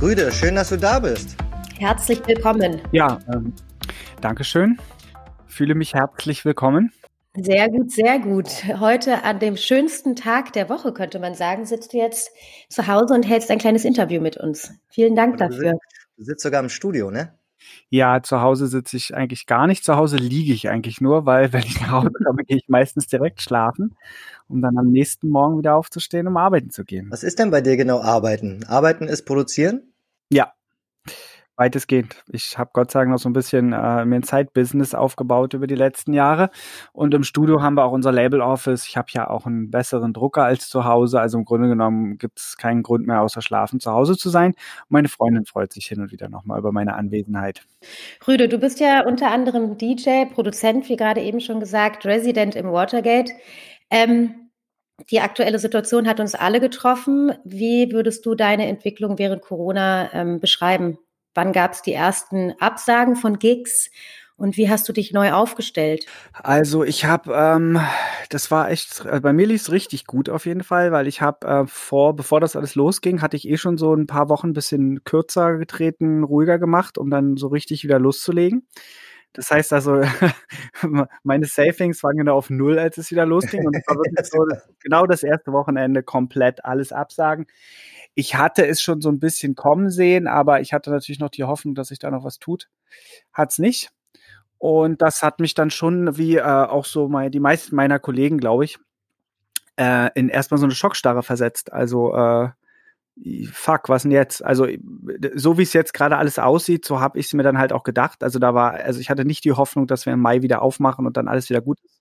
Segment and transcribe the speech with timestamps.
[0.00, 1.36] Rüde, schön, dass du da bist.
[1.76, 2.80] Herzlich willkommen.
[2.92, 3.52] Ja, ähm,
[4.20, 4.78] Dankeschön.
[5.48, 6.92] Fühle mich herzlich willkommen.
[7.34, 8.48] Sehr gut, sehr gut.
[8.78, 12.30] Heute an dem schönsten Tag der Woche, könnte man sagen, sitzt du jetzt
[12.68, 14.72] zu Hause und hältst ein kleines Interview mit uns.
[14.88, 15.72] Vielen Dank dafür.
[15.72, 17.34] Sitzt, du sitzt sogar im Studio, ne?
[17.90, 19.82] Ja, zu Hause sitze ich eigentlich gar nicht.
[19.82, 23.06] Zu Hause liege ich eigentlich nur, weil wenn ich nach Hause komme, gehe ich meistens
[23.06, 23.96] direkt schlafen,
[24.48, 27.10] um dann am nächsten Morgen wieder aufzustehen, um arbeiten zu gehen.
[27.10, 28.64] Was ist denn bei dir genau Arbeiten?
[28.64, 29.92] Arbeiten ist Produzieren?
[30.30, 30.52] Ja,
[31.58, 32.22] weitestgehend.
[32.28, 35.66] Ich habe Gott sei Dank noch so ein bisschen äh, mir ein Zeitbusiness aufgebaut über
[35.66, 36.50] die letzten Jahre.
[36.92, 38.86] Und im Studio haben wir auch unser Label Office.
[38.86, 41.20] Ich habe ja auch einen besseren Drucker als zu Hause.
[41.20, 44.54] Also im Grunde genommen gibt es keinen Grund mehr, außer schlafen zu Hause zu sein.
[44.88, 47.62] Meine Freundin freut sich hin und wieder nochmal über meine Anwesenheit.
[48.26, 52.70] Rüde, du bist ja unter anderem DJ, Produzent, wie gerade eben schon gesagt, Resident im
[52.70, 53.32] Watergate.
[53.90, 54.48] Ähm,
[55.10, 57.32] die aktuelle Situation hat uns alle getroffen.
[57.44, 60.98] Wie würdest du deine Entwicklung während Corona ähm, beschreiben?
[61.34, 63.90] Wann gab es die ersten Absagen von Gigs?
[64.38, 66.06] Und wie hast du dich neu aufgestellt?
[66.32, 67.80] Also ich habe, ähm,
[68.30, 71.20] das war echt, äh, bei mir lief es richtig gut auf jeden Fall, weil ich
[71.20, 74.50] habe äh, vor, bevor das alles losging, hatte ich eh schon so ein paar Wochen
[74.50, 78.68] ein bisschen kürzer getreten, ruhiger gemacht, um dann so richtig wieder loszulegen.
[79.32, 80.02] Das heißt also,
[81.22, 83.66] meine Savings waren genau auf Null, als es wieder losging.
[83.66, 84.46] Und es war wirklich so,
[84.80, 87.46] genau das erste Wochenende komplett alles absagen.
[88.18, 91.44] Ich hatte es schon so ein bisschen kommen sehen, aber ich hatte natürlich noch die
[91.44, 92.68] Hoffnung, dass sich da noch was tut.
[93.32, 93.90] Hat's nicht.
[94.58, 98.38] Und das hat mich dann schon, wie äh, auch so mein, die meisten meiner Kollegen,
[98.38, 98.76] glaube ich,
[99.76, 101.72] äh, in erstmal so eine Schockstarre versetzt.
[101.72, 102.48] Also äh,
[103.52, 104.44] fuck, was denn jetzt?
[104.44, 104.66] Also
[105.36, 107.84] so wie es jetzt gerade alles aussieht, so habe ich es mir dann halt auch
[107.84, 108.24] gedacht.
[108.24, 111.06] Also da war, also ich hatte nicht die Hoffnung, dass wir im Mai wieder aufmachen
[111.06, 111.97] und dann alles wieder gut ist.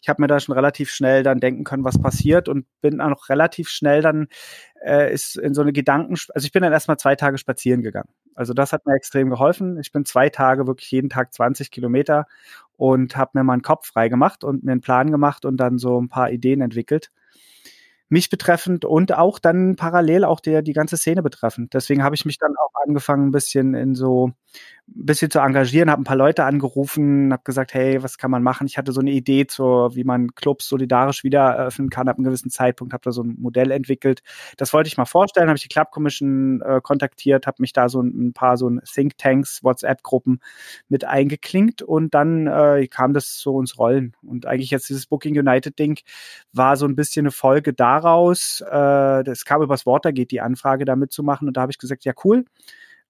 [0.00, 3.08] Ich habe mir da schon relativ schnell dann denken können, was passiert und bin auch
[3.08, 4.28] noch relativ schnell dann
[4.84, 8.08] äh, ist in so eine Gedanken, also ich bin dann erstmal zwei Tage spazieren gegangen.
[8.34, 9.78] Also das hat mir extrem geholfen.
[9.78, 12.26] Ich bin zwei Tage wirklich jeden Tag 20 Kilometer
[12.76, 16.00] und habe mir meinen Kopf frei gemacht und mir einen Plan gemacht und dann so
[16.00, 17.10] ein paar Ideen entwickelt
[18.12, 21.72] mich betreffend und auch dann parallel auch der die ganze Szene betreffend.
[21.72, 24.32] Deswegen habe ich mich dann auch angefangen, ein bisschen in so
[24.88, 28.42] ein bisschen zu engagieren, habe ein paar Leute angerufen, habe gesagt, hey, was kann man
[28.42, 28.66] machen?
[28.66, 32.24] Ich hatte so eine Idee zur, wie man Clubs solidarisch wieder eröffnen kann, ab einem
[32.24, 34.22] gewissen Zeitpunkt, habe da so ein Modell entwickelt.
[34.56, 37.88] Das wollte ich mal vorstellen, habe ich die Club Commission äh, kontaktiert, habe mich da
[37.88, 40.40] so ein, ein paar so ein Thinktanks, WhatsApp-Gruppen
[40.88, 44.14] mit eingeklinkt und dann äh, kam das so ins Rollen.
[44.22, 46.00] Und eigentlich jetzt dieses Booking United-Ding
[46.52, 48.62] war so ein bisschen eine Folge daraus.
[48.68, 52.12] Äh, das kam übers Watergate, die Anfrage da mitzumachen und da habe ich gesagt, ja
[52.24, 52.44] cool,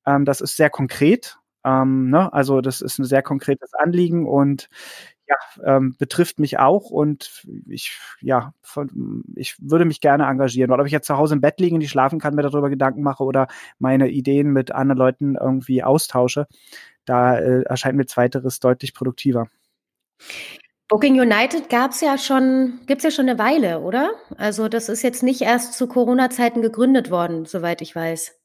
[0.06, 2.32] ähm, das ist sehr konkret ähm, ne?
[2.32, 4.68] Also das ist ein sehr konkretes Anliegen und
[5.28, 10.70] ja, ähm, betrifft mich auch und ich, ja, von, ich würde mich gerne engagieren.
[10.70, 12.68] Weil ob ich jetzt zu Hause im Bett liege und ich schlafen kann, mir darüber
[12.68, 13.46] Gedanken mache oder
[13.78, 16.46] meine Ideen mit anderen Leuten irgendwie austausche,
[17.04, 19.48] da äh, erscheint mir zweiteres deutlich produktiver.
[20.88, 24.10] Booking United gab es ja schon, gibt es ja schon eine Weile, oder?
[24.36, 28.41] Also das ist jetzt nicht erst zu Corona-Zeiten gegründet worden, soweit ich weiß.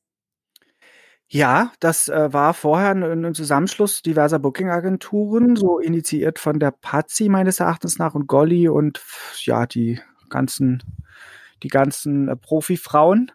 [1.30, 7.28] Ja, das äh, war vorher ein, ein Zusammenschluss diverser Booking-Agenturen, so initiiert von der Pazzi
[7.28, 9.02] meines Erachtens nach und Golly und
[9.42, 10.00] ja, die
[10.30, 10.82] ganzen,
[11.64, 13.32] die ganzen äh, Profifrauen.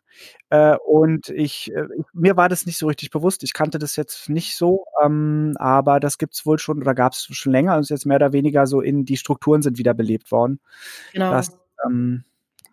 [0.49, 3.43] Äh, und ich, äh, mir war das nicht so richtig bewusst.
[3.43, 7.29] Ich kannte das jetzt nicht so, ähm, aber das gibt's wohl schon oder gab es
[7.31, 10.61] schon länger und ist jetzt mehr oder weniger so in die Strukturen sind wiederbelebt worden.
[11.13, 11.31] Genau.
[11.31, 12.25] Das, ähm,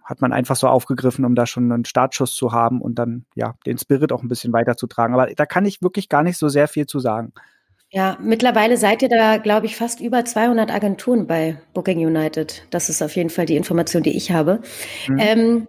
[0.10, 3.54] hat man einfach so aufgegriffen, um da schon einen Startschuss zu haben und dann ja
[3.68, 5.14] den Spirit auch ein bisschen weiterzutragen.
[5.14, 7.32] Aber da kann ich wirklich gar nicht so sehr viel zu sagen.
[7.92, 12.64] Ja, mittlerweile seid ihr da, glaube ich, fast über 200 Agenturen bei Booking United.
[12.72, 14.62] Das ist auf jeden Fall die Information, die ich habe.
[15.08, 15.20] Mhm.
[15.20, 15.68] Ähm,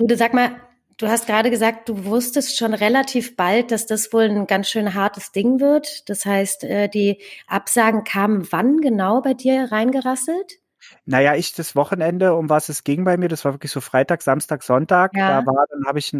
[0.00, 0.52] Rüde, sag mal,
[0.96, 4.94] du hast gerade gesagt, du wusstest schon relativ bald, dass das wohl ein ganz schön
[4.94, 6.08] hartes Ding wird.
[6.08, 10.61] Das heißt, äh, die Absagen kamen wann genau bei dir reingerasselt?
[11.04, 14.22] Naja, ich das Wochenende, um was es ging bei mir, das war wirklich so Freitag,
[14.22, 15.12] Samstag, Sonntag.
[15.14, 15.40] Ja.
[15.40, 16.16] Da war, dann habe ich,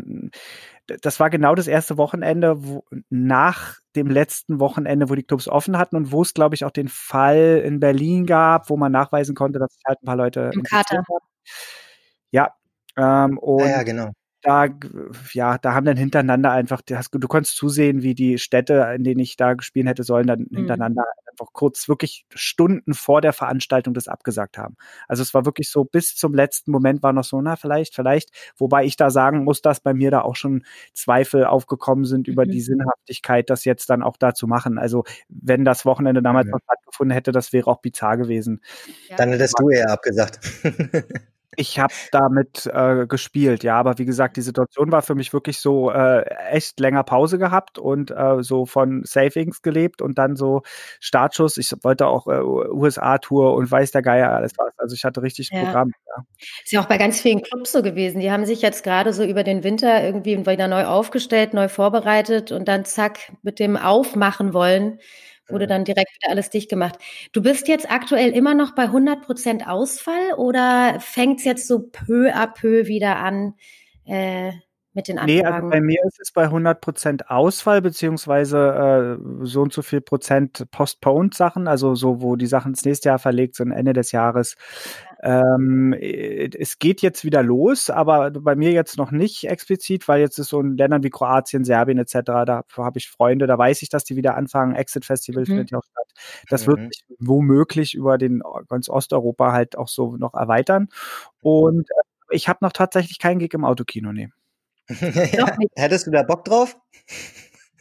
[0.86, 5.78] das war genau das erste Wochenende wo, nach dem letzten Wochenende, wo die Clubs offen
[5.78, 9.34] hatten und wo es, glaube ich, auch den Fall in Berlin gab, wo man nachweisen
[9.34, 11.02] konnte, dass halt ein paar Leute im Kater.
[12.30, 12.54] Ja.
[12.96, 14.12] Ähm, und ja, ja, genau.
[14.42, 14.68] Da,
[15.32, 19.04] ja, da haben dann hintereinander einfach, du, hast, du konntest zusehen, wie die Städte, in
[19.04, 20.56] denen ich da gespielt hätte sollen, dann mhm.
[20.56, 24.76] hintereinander einfach kurz wirklich Stunden vor der Veranstaltung das abgesagt haben.
[25.08, 28.30] Also es war wirklich so, bis zum letzten Moment war noch so, na, vielleicht, vielleicht,
[28.56, 32.44] wobei ich da sagen muss, dass bei mir da auch schon Zweifel aufgekommen sind über
[32.44, 32.50] mhm.
[32.50, 34.78] die Sinnhaftigkeit, das jetzt dann auch da zu machen.
[34.78, 36.52] Also wenn das Wochenende damals mhm.
[36.52, 38.60] noch stattgefunden hätte, das wäre auch bizarr gewesen.
[39.08, 39.16] Ja.
[39.16, 40.40] Dann hättest du eher abgesagt.
[41.56, 45.58] Ich habe damit äh, gespielt, ja, aber wie gesagt, die Situation war für mich wirklich
[45.58, 50.62] so äh, echt länger Pause gehabt und äh, so von Savings gelebt und dann so
[50.98, 51.58] Startschuss.
[51.58, 54.72] Ich wollte auch äh, USA-Tour und weiß der Geier alles was.
[54.78, 55.64] Also ich hatte richtig ja.
[55.64, 55.92] Programm.
[56.06, 56.24] Ja.
[56.64, 58.20] Ist ja auch bei ganz vielen Clubs so gewesen.
[58.20, 62.50] Die haben sich jetzt gerade so über den Winter irgendwie wieder neu aufgestellt, neu vorbereitet
[62.50, 64.98] und dann zack mit dem Aufmachen wollen
[65.52, 66.98] wurde dann direkt wieder alles dicht gemacht.
[67.32, 71.80] Du bist jetzt aktuell immer noch bei 100 Prozent Ausfall oder fängt es jetzt so
[71.90, 73.54] peu à peu wieder an
[74.06, 74.52] äh,
[74.94, 75.40] mit den Anfragen?
[75.40, 79.82] Nee, also bei mir ist es bei 100 Prozent Ausfall beziehungsweise äh, so und so
[79.82, 83.92] viel Prozent Postponed Sachen, also so, wo die Sachen ins nächste Jahr verlegt sind, Ende
[83.92, 84.56] des Jahres.
[85.22, 90.20] Ähm, äh, es geht jetzt wieder los, aber bei mir jetzt noch nicht explizit, weil
[90.20, 93.82] jetzt ist so in Ländern wie Kroatien, Serbien etc., da habe ich Freunde, da weiß
[93.82, 94.74] ich, dass die wieder anfangen.
[94.74, 95.46] Exit Festival mhm.
[95.46, 96.12] findet ja auch statt.
[96.50, 96.70] Das mhm.
[96.70, 100.88] wird sich womöglich über den ganz Osteuropa halt auch so noch erweitern.
[101.40, 104.12] Und äh, ich habe noch tatsächlich keinen Gig im Autokino,
[105.76, 106.76] Hättest du da Bock drauf?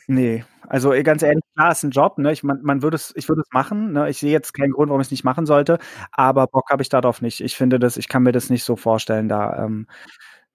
[0.07, 2.31] Nee, also ganz ehrlich, klar, ist ein Job, ne?
[2.31, 4.09] Ich, man, man würde es, ich würde es machen, ne?
[4.09, 5.79] Ich sehe jetzt keinen Grund, warum ich es nicht machen sollte,
[6.11, 7.41] aber Bock habe ich darauf nicht.
[7.41, 9.87] Ich finde das, ich kann mir das nicht so vorstellen, da ähm,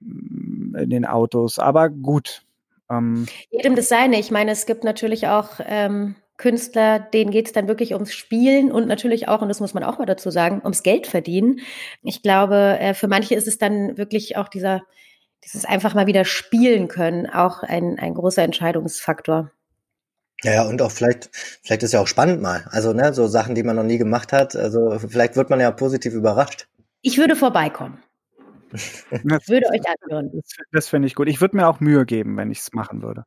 [0.00, 1.58] in den Autos.
[1.58, 2.42] Aber gut.
[2.90, 4.18] Ähm, Jedem das seine.
[4.18, 8.70] Ich meine, es gibt natürlich auch ähm, Künstler, denen geht es dann wirklich ums Spielen
[8.70, 11.60] und natürlich auch, und das muss man auch mal dazu sagen, ums Geld verdienen.
[12.02, 14.82] Ich glaube, äh, für manche ist es dann wirklich auch dieser
[15.44, 19.50] dieses einfach mal wieder spielen können, auch ein, ein großer Entscheidungsfaktor.
[20.42, 21.30] Ja, ja, und auch vielleicht,
[21.62, 22.66] vielleicht ist ja auch spannend mal.
[22.70, 24.54] Also, ne, so Sachen, die man noch nie gemacht hat.
[24.54, 26.68] Also, vielleicht wird man ja positiv überrascht.
[27.00, 28.02] Ich würde vorbeikommen.
[29.24, 30.30] Das, würde euch anhören.
[30.34, 31.28] Das, das finde ich gut.
[31.28, 33.24] Ich würde mir auch Mühe geben, wenn ich es machen würde.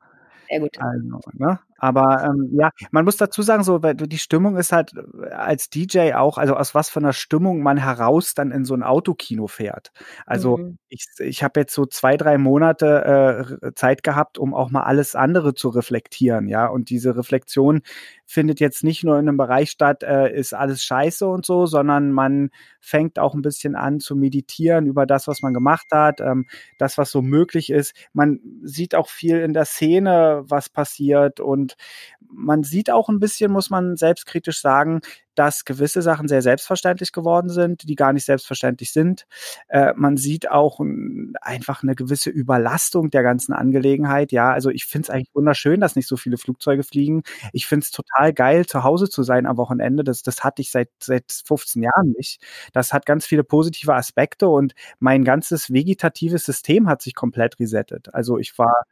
[0.49, 0.77] Sehr gut.
[0.79, 1.59] Also, ne?
[1.79, 5.69] Aber ähm, ja, man muss dazu sagen, so weil die Stimmung ist halt äh, als
[5.69, 9.47] DJ auch, also aus was für einer Stimmung man heraus dann in so ein Autokino
[9.47, 9.91] fährt.
[10.25, 10.77] Also mhm.
[10.89, 15.15] ich, ich habe jetzt so zwei, drei Monate äh, Zeit gehabt, um auch mal alles
[15.15, 16.67] andere zu reflektieren, ja.
[16.67, 17.81] Und diese Reflexion
[18.25, 22.11] findet jetzt nicht nur in einem Bereich statt, äh, ist alles scheiße und so, sondern
[22.11, 26.45] man fängt auch ein bisschen an zu meditieren über das, was man gemacht hat, ähm,
[26.77, 27.95] das, was so möglich ist.
[28.13, 33.19] Man sieht auch viel in der Szene, was passiert und und man sieht auch ein
[33.19, 35.01] bisschen, muss man selbstkritisch sagen,
[35.39, 39.25] dass gewisse Sachen sehr selbstverständlich geworden sind, die gar nicht selbstverständlich sind.
[39.69, 44.33] Äh, man sieht auch ein, einfach eine gewisse Überlastung der ganzen Angelegenheit.
[44.33, 47.23] Ja, also ich finde es eigentlich wunderschön, dass nicht so viele Flugzeuge fliegen.
[47.53, 50.03] Ich finde es total geil, zu Hause zu sein am Wochenende.
[50.03, 52.41] Das, das hatte ich seit, seit 15 Jahren nicht.
[52.73, 58.13] Das hat ganz viele positive Aspekte und mein ganzes vegetatives System hat sich komplett resettet.
[58.13, 58.83] Also ich war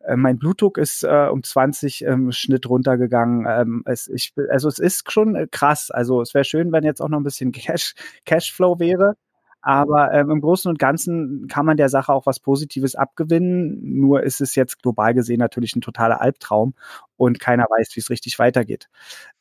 [0.00, 3.46] äh, mein Blutdruck ist äh, um 20 ähm, Schnitt runtergegangen.
[3.48, 5.46] Ähm, es, ich, also es ist schon äh,
[5.90, 7.94] Also es wäre schön, wenn jetzt auch noch ein bisschen Cash,
[8.24, 9.16] Cashflow wäre.
[9.62, 13.78] Aber ähm, im Großen und Ganzen kann man der Sache auch was Positives abgewinnen.
[14.00, 16.74] Nur ist es jetzt global gesehen natürlich ein totaler Albtraum
[17.16, 18.88] und keiner weiß, wie es richtig weitergeht.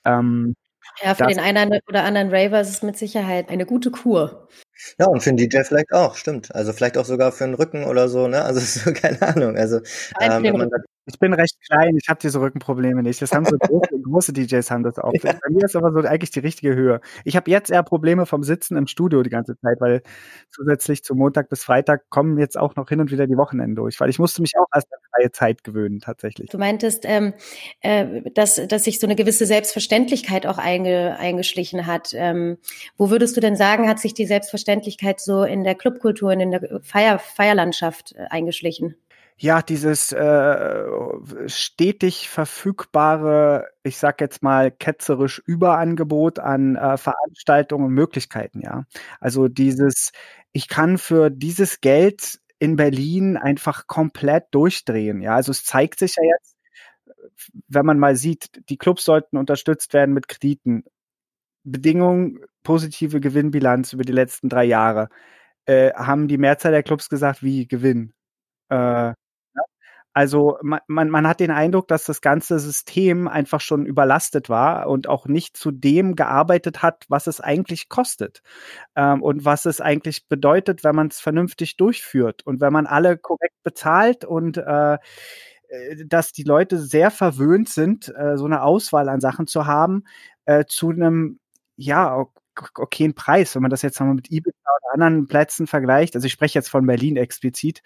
[0.04, 0.56] Ähm,
[1.02, 4.48] ja, für den einen oder anderen Raver ist es mit Sicherheit eine gute Kur.
[4.98, 6.54] Ja, und für den DJ vielleicht auch, stimmt.
[6.54, 8.42] Also vielleicht auch sogar für den Rücken oder so, ne?
[8.42, 9.56] Also so, keine Ahnung.
[9.56, 9.78] Also
[10.20, 10.70] ähm, wenn man
[11.06, 13.22] ich bin recht klein, ich habe diese Rückenprobleme nicht.
[13.22, 15.12] Das haben so große, große DJs haben das auch.
[15.14, 15.34] Ja.
[15.34, 17.02] Bei mir ist aber so eigentlich die richtige Höhe.
[17.26, 20.02] Ich habe jetzt eher Probleme vom Sitzen im Studio die ganze Zeit, weil
[20.52, 24.00] zusätzlich zu Montag bis Freitag kommen jetzt auch noch hin und wieder die Wochenende durch,
[24.00, 26.50] weil ich musste mich auch erst an freie Zeit gewöhnen tatsächlich.
[26.50, 27.34] Du meintest, ähm,
[27.82, 32.12] äh, dass, dass sich so eine gewisse Selbstverständlichkeit auch einge, eingeschlichen hat.
[32.14, 32.58] Ähm,
[32.98, 36.82] wo würdest du denn sagen, hat sich die Selbstverständlichkeit so in der Clubkultur, in der
[36.82, 38.96] Feier, Feierlandschaft äh, eingeschlichen?
[39.42, 40.84] Ja, dieses äh,
[41.48, 48.86] stetig verfügbare, ich sag jetzt mal ketzerisch Überangebot an äh, Veranstaltungen und Möglichkeiten, ja.
[49.22, 50.12] Also dieses,
[50.52, 55.36] ich kann für dieses Geld in Berlin einfach komplett durchdrehen, ja.
[55.36, 56.58] Also es zeigt sich ja jetzt,
[57.70, 60.84] wenn man mal sieht, die Clubs sollten unterstützt werden mit Krediten.
[61.64, 65.10] Bedingungen, positive Gewinnbilanz über die letzten drei Jahre.
[65.66, 68.14] Äh, haben die Mehrzahl der Clubs gesagt, wie Gewinn?
[68.70, 69.14] Äh,
[70.20, 74.90] Also man, man, man hat den Eindruck, dass das ganze System einfach schon überlastet war
[74.90, 78.42] und auch nicht zu dem gearbeitet hat, was es eigentlich kostet
[78.98, 83.18] ähm, und was es eigentlich bedeutet, wenn man es vernünftig durchführt und wenn man alle
[83.18, 84.96] korrekt bezahlt und äh,
[85.70, 90.04] äh, dass die Leute sehr verwöhnt sind, äh, so eine Auswahl an Sachen zu haben,
[90.44, 91.40] äh, zu einem,
[91.78, 92.26] ja,
[92.76, 94.52] okayen Preis, wenn man das jetzt mal mit Ibiza
[94.84, 96.16] oder anderen Plätzen vergleicht.
[96.16, 97.84] Also ich spreche jetzt von Berlin explizit.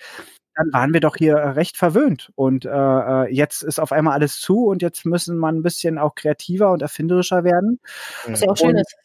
[0.55, 2.31] Dann waren wir doch hier recht verwöhnt.
[2.35, 6.15] Und äh, jetzt ist auf einmal alles zu und jetzt müssen man ein bisschen auch
[6.15, 7.79] kreativer und erfinderischer werden.
[8.27, 8.95] Was ja auch schön ist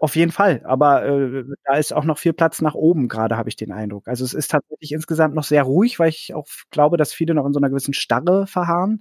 [0.00, 0.62] auf jeden Fall.
[0.64, 4.08] Aber äh, da ist auch noch viel Platz nach oben, gerade habe ich den Eindruck.
[4.08, 7.46] Also es ist tatsächlich insgesamt noch sehr ruhig, weil ich auch glaube, dass viele noch
[7.46, 9.00] in so einer gewissen Starre verharren.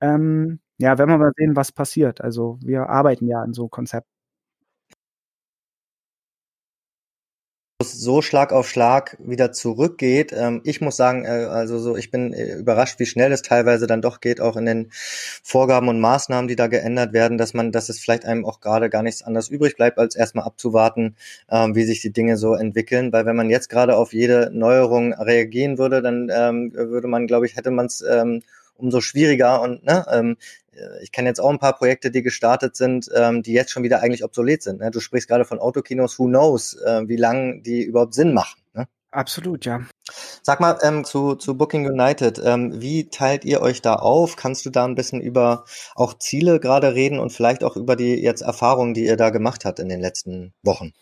[0.00, 2.20] Ähm, ja, werden wir mal sehen, was passiert.
[2.20, 4.11] Also wir arbeiten ja an so Konzepten.
[7.90, 10.32] So Schlag auf Schlag wieder zurückgeht.
[10.32, 13.88] Ähm, ich muss sagen, äh, also so, ich bin äh, überrascht, wie schnell es teilweise
[13.88, 17.72] dann doch geht, auch in den Vorgaben und Maßnahmen, die da geändert werden, dass man,
[17.72, 21.16] dass es vielleicht einem auch gerade gar nichts anderes übrig bleibt, als erstmal abzuwarten,
[21.50, 23.12] ähm, wie sich die Dinge so entwickeln.
[23.12, 27.46] Weil wenn man jetzt gerade auf jede Neuerung reagieren würde, dann ähm, würde man, glaube
[27.46, 28.04] ich, hätte man es
[28.82, 30.36] umso schwieriger und ne, ähm,
[30.72, 33.82] äh, ich kenne jetzt auch ein paar Projekte, die gestartet sind, ähm, die jetzt schon
[33.82, 34.80] wieder eigentlich obsolet sind.
[34.80, 34.90] Ne?
[34.90, 38.60] Du sprichst gerade von Autokinos, who knows, äh, wie lange die überhaupt Sinn machen.
[38.74, 38.86] Ne?
[39.10, 39.82] Absolut, ja.
[40.42, 44.36] Sag mal ähm, zu, zu Booking United, ähm, wie teilt ihr euch da auf?
[44.36, 48.14] Kannst du da ein bisschen über auch Ziele gerade reden und vielleicht auch über die
[48.14, 50.92] jetzt Erfahrungen, die ihr da gemacht habt in den letzten Wochen?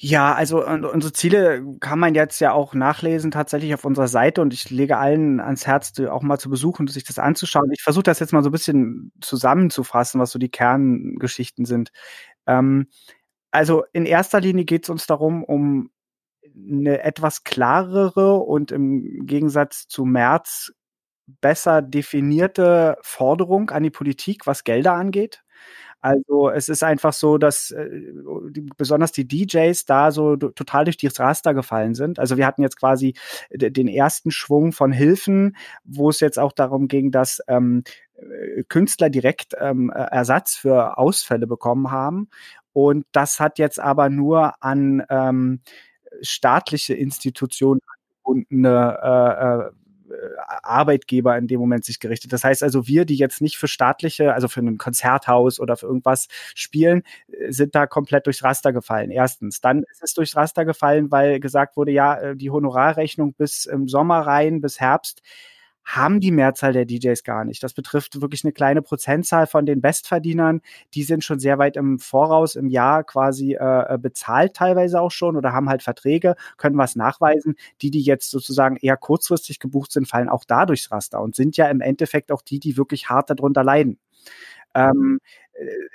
[0.00, 4.52] Ja, also unsere Ziele kann man jetzt ja auch nachlesen tatsächlich auf unserer Seite und
[4.54, 7.72] ich lege allen ans Herz, auch mal zu besuchen sich das anzuschauen.
[7.72, 11.90] Ich versuche das jetzt mal so ein bisschen zusammenzufassen, was so die Kerngeschichten sind.
[12.46, 12.86] Ähm,
[13.50, 15.90] also in erster Linie geht es uns darum, um
[16.56, 20.72] eine etwas klarere und im Gegensatz zu März
[21.40, 25.42] besser definierte Forderung an die Politik, was Gelder angeht.
[26.00, 27.88] Also es ist einfach so, dass äh,
[28.50, 32.18] die, besonders die DJs da so total durch die Raster gefallen sind.
[32.18, 33.14] Also wir hatten jetzt quasi
[33.50, 37.82] den ersten Schwung von Hilfen, wo es jetzt auch darum ging, dass ähm,
[38.16, 42.28] äh, Künstler direkt ähm, Ersatz für Ausfälle bekommen haben.
[42.72, 45.62] Und das hat jetzt aber nur an ähm,
[46.22, 47.80] staatliche Institutionen
[48.24, 49.77] angebundene äh, äh
[50.62, 52.32] Arbeitgeber in dem Moment sich gerichtet.
[52.32, 55.86] Das heißt also, wir, die jetzt nicht für staatliche, also für ein Konzerthaus oder für
[55.86, 59.10] irgendwas spielen, äh, sind da komplett durchs Raster gefallen.
[59.10, 59.60] Erstens.
[59.60, 63.88] Dann ist es durchs Raster gefallen, weil gesagt wurde, ja, äh, die Honorarrechnung bis im
[63.88, 65.22] Sommer rein, bis Herbst
[65.88, 67.62] haben die Mehrzahl der DJs gar nicht.
[67.62, 70.60] Das betrifft wirklich eine kleine Prozentzahl von den Bestverdienern.
[70.92, 75.10] Die sind schon sehr weit im Voraus im Jahr quasi äh, äh, bezahlt teilweise auch
[75.10, 77.56] schon oder haben halt Verträge, können was nachweisen.
[77.80, 81.56] Die, die jetzt sozusagen eher kurzfristig gebucht sind, fallen auch da durchs Raster und sind
[81.56, 83.98] ja im Endeffekt auch die, die wirklich hart darunter leiden.
[84.74, 85.47] Ähm, äh,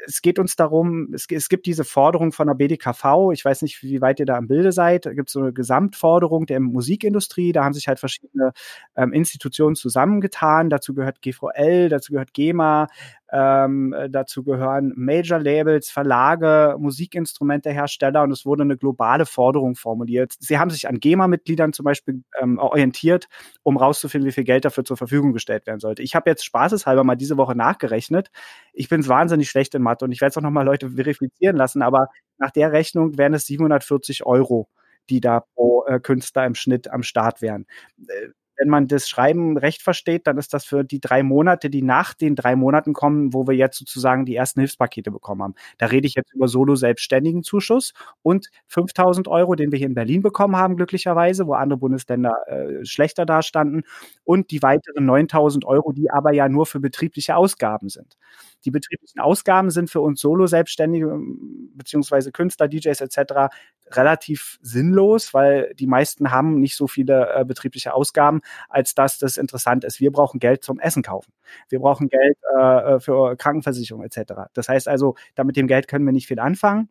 [0.05, 3.81] es geht uns darum, es, es, gibt diese Forderung von der BDKV, ich weiß nicht,
[3.83, 7.51] wie weit ihr da im Bilde seid, da gibt es so eine Gesamtforderung der Musikindustrie,
[7.51, 8.51] da haben sich halt verschiedene
[8.95, 12.87] ähm, Institutionen zusammengetan, dazu gehört GVL, dazu gehört GEMA,
[13.33, 20.33] ähm, dazu gehören Major Labels, Verlage, Musikinstrumentehersteller und es wurde eine globale Forderung formuliert.
[20.39, 23.27] Sie haben sich an GEMA-Mitgliedern zum Beispiel ähm, orientiert,
[23.63, 26.03] um rauszufinden, wie viel Geld dafür zur Verfügung gestellt werden sollte.
[26.03, 28.29] Ich habe jetzt spaßeshalber mal diese Woche nachgerechnet.
[28.71, 31.81] Ich bin wahnsinnig schlecht in Mathe und ich werde es auch nochmal Leute verifizieren lassen,
[31.81, 34.69] aber nach der Rechnung wären es 740 Euro
[35.09, 37.65] die da pro äh, Künstler im Schnitt am Start wären.
[38.07, 41.81] Äh, wenn man das Schreiben recht versteht, dann ist das für die drei Monate, die
[41.81, 45.55] nach den drei Monaten kommen, wo wir jetzt sozusagen die ersten Hilfspakete bekommen haben.
[45.77, 50.55] Da rede ich jetzt über Solo-Selbstständigen-Zuschuss und 5000 Euro, den wir hier in Berlin bekommen
[50.55, 53.83] haben, glücklicherweise, wo andere Bundesländer äh, schlechter dastanden
[54.23, 58.17] und die weiteren 9000 Euro, die aber ja nur für betriebliche Ausgaben sind.
[58.65, 63.53] Die betrieblichen Ausgaben sind für uns Solo-Selbstständige ähm, beziehungsweise Künstler, DJs etc.
[63.91, 69.37] relativ sinnlos, weil die meisten haben nicht so viele äh, betriebliche Ausgaben, als dass das
[69.37, 69.99] interessant ist.
[69.99, 71.33] Wir brauchen Geld zum Essen kaufen.
[71.69, 74.33] Wir brauchen Geld äh, für Krankenversicherung etc.
[74.53, 76.89] Das heißt also, damit dem Geld können wir nicht viel anfangen.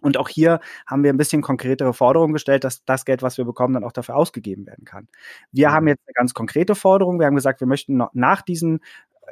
[0.00, 3.44] Und auch hier haben wir ein bisschen konkretere Forderungen gestellt, dass das Geld, was wir
[3.44, 5.08] bekommen, dann auch dafür ausgegeben werden kann.
[5.50, 7.18] Wir haben jetzt eine ganz konkrete Forderung.
[7.18, 8.80] Wir haben gesagt, wir möchten noch nach diesen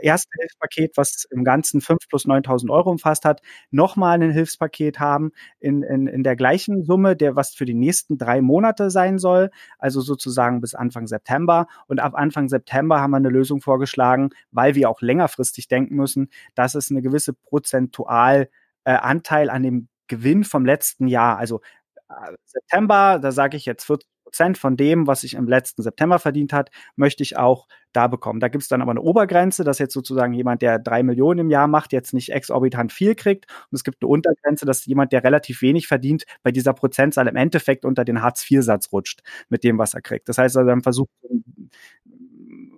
[0.00, 5.32] erste Hilfspaket, was im Ganzen 5 plus 9.000 Euro umfasst hat, nochmal ein Hilfspaket haben
[5.60, 9.50] in, in, in der gleichen Summe, der was für die nächsten drei Monate sein soll,
[9.78, 11.66] also sozusagen bis Anfang September.
[11.86, 16.30] Und ab Anfang September haben wir eine Lösung vorgeschlagen, weil wir auch längerfristig denken müssen,
[16.54, 18.48] dass es eine gewisse prozentual
[18.84, 21.60] äh, Anteil an dem Gewinn vom letzten Jahr, also
[22.08, 26.18] äh, September, da sage ich jetzt 40 Prozent von dem, was ich im letzten September
[26.18, 28.40] verdient hat, möchte ich auch da bekommen.
[28.40, 31.50] Da gibt es dann aber eine Obergrenze, dass jetzt sozusagen jemand, der drei Millionen im
[31.50, 33.46] Jahr macht, jetzt nicht exorbitant viel kriegt.
[33.70, 37.36] Und es gibt eine Untergrenze, dass jemand, der relativ wenig verdient, bei dieser Prozentzahl im
[37.36, 40.28] Endeffekt unter den Hartz-IV-Satz rutscht mit dem, was er kriegt.
[40.28, 41.08] Das heißt also, dann versucht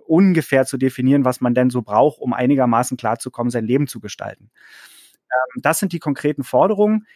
[0.05, 4.51] ungefähr zu definieren, was man denn so braucht, um einigermaßen klarzukommen, sein Leben zu gestalten.
[5.31, 7.07] Ähm, das sind die konkreten Forderungen.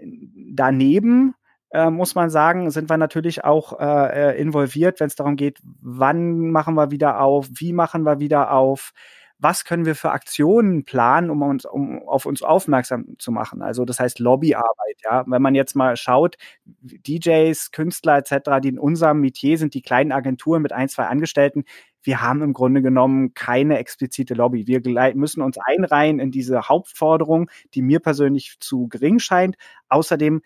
[0.00, 1.34] Daneben
[1.74, 5.58] äh, muss man sagen, sind wir natürlich auch äh, äh involviert, wenn es darum geht,
[5.82, 8.92] wann machen wir wieder auf, wie machen wir wieder auf,
[9.38, 13.60] was können wir für Aktionen planen, um uns, um auf uns aufmerksam zu machen.
[13.60, 15.24] Also das heißt Lobbyarbeit, ja.
[15.26, 16.36] Wenn man jetzt mal schaut,
[16.80, 21.64] DJs, Künstler etc., die in unserem Metier sind, die kleinen Agenturen mit ein, zwei Angestellten,
[22.04, 24.66] wir haben im Grunde genommen keine explizite Lobby.
[24.66, 24.80] Wir
[25.14, 29.56] müssen uns einreihen in diese Hauptforderung, die mir persönlich zu gering scheint.
[29.88, 30.42] Außerdem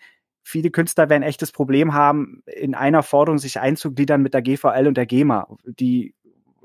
[0.49, 4.97] viele Künstler werden echtes Problem haben, in einer Forderung sich einzugliedern mit der GVL und
[4.97, 6.15] der GEMA, die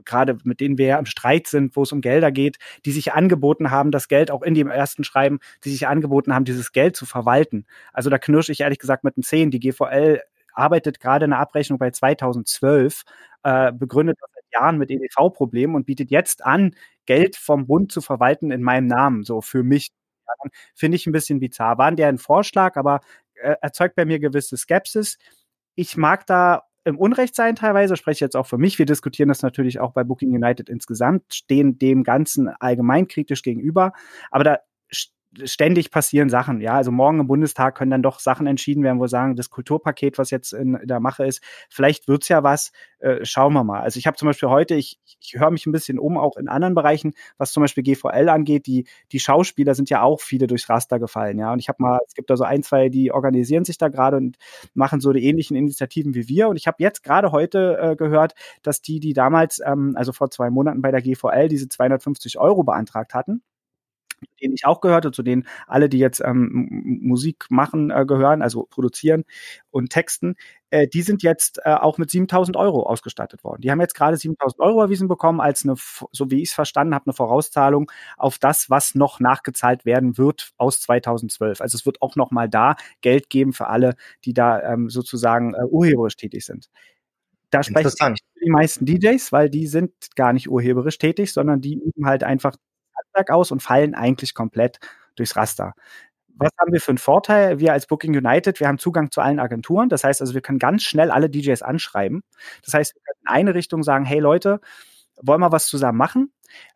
[0.04, 3.12] gerade mit denen wir ja im Streit sind, wo es um Gelder geht, die sich
[3.12, 6.96] angeboten haben, das Geld auch in dem ersten Schreiben, die sich angeboten haben, dieses Geld
[6.96, 7.66] zu verwalten.
[7.92, 9.50] Also da knirsche ich ehrlich gesagt mit den Zehen.
[9.50, 10.20] Die GVL
[10.52, 13.02] arbeitet gerade eine Abrechnung bei 2012,
[13.44, 16.74] äh, begründet das seit Jahren mit EDV-Problemen und bietet jetzt an,
[17.06, 19.90] Geld vom Bund zu verwalten in meinem Namen, so für mich.
[20.74, 21.78] Finde ich ein bisschen bizarr.
[21.78, 23.00] War der ein Vorschlag, aber
[23.60, 25.18] erzeugt bei mir gewisse Skepsis.
[25.74, 28.78] Ich mag da im Unrecht sein teilweise, spreche jetzt auch für mich.
[28.78, 33.92] Wir diskutieren das natürlich auch bei Booking United insgesamt, stehen dem Ganzen allgemein kritisch gegenüber.
[34.30, 34.58] Aber da
[35.44, 36.60] ständig passieren Sachen.
[36.60, 40.18] Ja, also morgen im Bundestag können dann doch Sachen entschieden werden, wo sagen, das Kulturpaket,
[40.18, 42.72] was jetzt in der Mache ist, vielleicht wird's ja was.
[42.98, 43.80] Äh, schauen wir mal.
[43.80, 46.48] Also ich habe zum Beispiel heute, ich, ich höre mich ein bisschen um, auch in
[46.48, 48.66] anderen Bereichen, was zum Beispiel GVL angeht.
[48.66, 51.38] Die die Schauspieler sind ja auch viele durchs Raster gefallen.
[51.38, 53.88] Ja, und ich habe mal, es gibt da so ein, zwei, die organisieren sich da
[53.88, 54.36] gerade und
[54.74, 56.48] machen so die ähnlichen Initiativen wie wir.
[56.48, 60.30] Und ich habe jetzt gerade heute äh, gehört, dass die, die damals, ähm, also vor
[60.30, 63.42] zwei Monaten bei der GVL diese 250 Euro beantragt hatten
[64.40, 68.66] denen ich auch gehörte, zu denen alle, die jetzt ähm, Musik machen, äh, gehören, also
[68.70, 69.24] produzieren
[69.70, 70.36] und texten,
[70.70, 73.62] äh, die sind jetzt äh, auch mit 7000 Euro ausgestattet worden.
[73.62, 75.74] Die haben jetzt gerade 7000 Euro erwiesen bekommen als eine,
[76.10, 80.52] so wie ich es verstanden habe, eine Vorauszahlung auf das, was noch nachgezahlt werden wird
[80.56, 81.60] aus 2012.
[81.60, 85.54] Also es wird auch noch mal da Geld geben für alle, die da ähm, sozusagen
[85.54, 86.70] äh, urheberisch tätig sind.
[87.50, 91.60] Da spreche ich für die meisten DJs, weil die sind gar nicht urheberisch tätig, sondern
[91.60, 92.56] die üben halt einfach
[93.14, 94.78] Handwerk aus und fallen eigentlich komplett
[95.16, 95.74] durchs Raster.
[96.36, 97.60] Was haben wir für einen Vorteil?
[97.60, 99.88] Wir als Booking United, wir haben Zugang zu allen Agenturen.
[99.88, 102.22] Das heißt also, wir können ganz schnell alle DJs anschreiben.
[102.64, 104.60] Das heißt, wir können in eine Richtung sagen, hey Leute,
[105.22, 106.32] wollen wir was zusammen machen?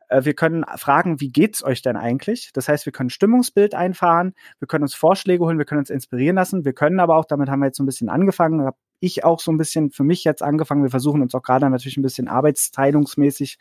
[0.09, 2.51] Äh, wir können fragen, wie geht's euch denn eigentlich?
[2.53, 6.37] Das heißt, wir können Stimmungsbild einfahren, wir können uns Vorschläge holen, wir können uns inspirieren
[6.37, 9.25] lassen, wir können aber auch, damit haben wir jetzt so ein bisschen angefangen, habe ich
[9.25, 12.03] auch so ein bisschen für mich jetzt angefangen, wir versuchen uns auch gerade natürlich ein
[12.03, 13.59] bisschen arbeitsteilungsmäßig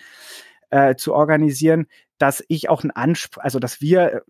[0.69, 4.21] äh, zu organisieren, dass ich auch ein Anspr also dass wir äh,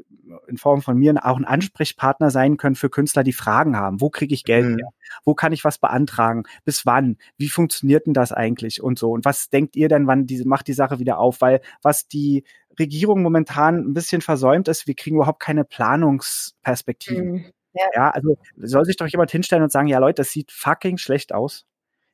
[0.48, 4.02] in Form von mir auch ein Ansprechpartner sein können für Künstler, die Fragen haben.
[4.02, 4.78] Wo kriege ich Geld mhm.
[4.78, 4.90] her?
[5.24, 6.44] Wo kann ich was beantragen?
[6.66, 7.18] Bis wann?
[7.38, 9.12] Wie funktioniert denn das eigentlich und so?
[9.12, 11.42] Und was denkt ihr denn, wann diese macht die Sache wieder auf?
[11.42, 12.44] Weil was die
[12.78, 17.32] Regierung momentan ein bisschen versäumt ist, wir kriegen überhaupt keine Planungsperspektiven.
[17.32, 17.46] Mhm.
[17.74, 17.86] Ja.
[17.94, 21.34] ja, also soll sich doch jemand hinstellen und sagen, ja Leute, das sieht fucking schlecht
[21.34, 21.66] aus.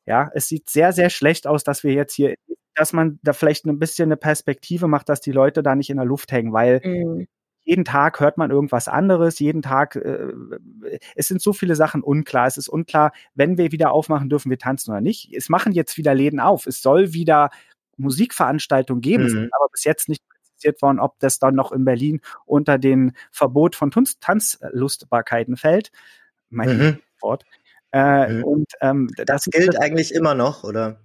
[0.05, 2.35] Ja, es sieht sehr, sehr schlecht aus, dass wir jetzt hier
[2.75, 5.97] dass man da vielleicht ein bisschen eine Perspektive macht, dass die Leute da nicht in
[5.97, 7.27] der Luft hängen, weil mhm.
[7.63, 10.33] jeden Tag hört man irgendwas anderes, jeden Tag, äh,
[11.15, 12.47] es sind so viele Sachen unklar.
[12.47, 15.31] Es ist unklar, wenn wir wieder aufmachen, dürfen wir tanzen oder nicht.
[15.33, 16.65] Es machen jetzt wieder Läden auf.
[16.65, 17.49] Es soll wieder
[17.97, 19.49] Musikveranstaltungen geben, mhm.
[19.51, 23.75] aber bis jetzt nicht präzisiert worden, ob das dann noch in Berlin unter den Verbot
[23.75, 25.91] von Tanz Tanzlustbarkeiten fällt.
[26.49, 26.99] Mein mhm.
[27.21, 27.45] Wort.
[27.91, 28.43] Äh, mhm.
[28.43, 30.99] Und ähm, das, das gilt eigentlich immer noch, oder?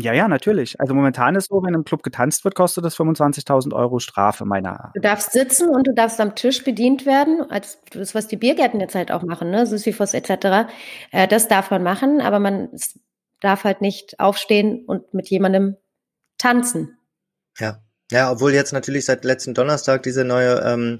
[0.00, 0.80] Ja, ja, natürlich.
[0.80, 4.92] Also momentan ist so, wenn im Club getanzt wird, kostet das 25.000 Euro Strafe meiner.
[4.94, 8.80] Du darfst sitzen und du darfst am Tisch bedient werden, als das, was die Biergärten
[8.80, 10.68] jetzt halt auch machen, ne, Sisyphus etc.
[11.10, 12.68] Äh, das darf man machen, aber man
[13.40, 15.76] darf halt nicht aufstehen und mit jemandem
[16.38, 16.98] tanzen.
[17.58, 17.78] Ja.
[18.10, 20.96] Ja, obwohl jetzt natürlich seit letzten Donnerstag diese neue, ähm,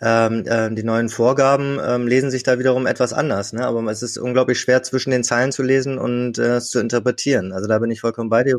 [0.00, 3.52] ähm, äh, die neuen Vorgaben ähm, lesen sich da wiederum etwas anders.
[3.52, 3.66] Ne?
[3.66, 7.52] Aber es ist unglaublich schwer zwischen den Zeilen zu lesen und äh, zu interpretieren.
[7.52, 8.56] Also da bin ich vollkommen bei dir.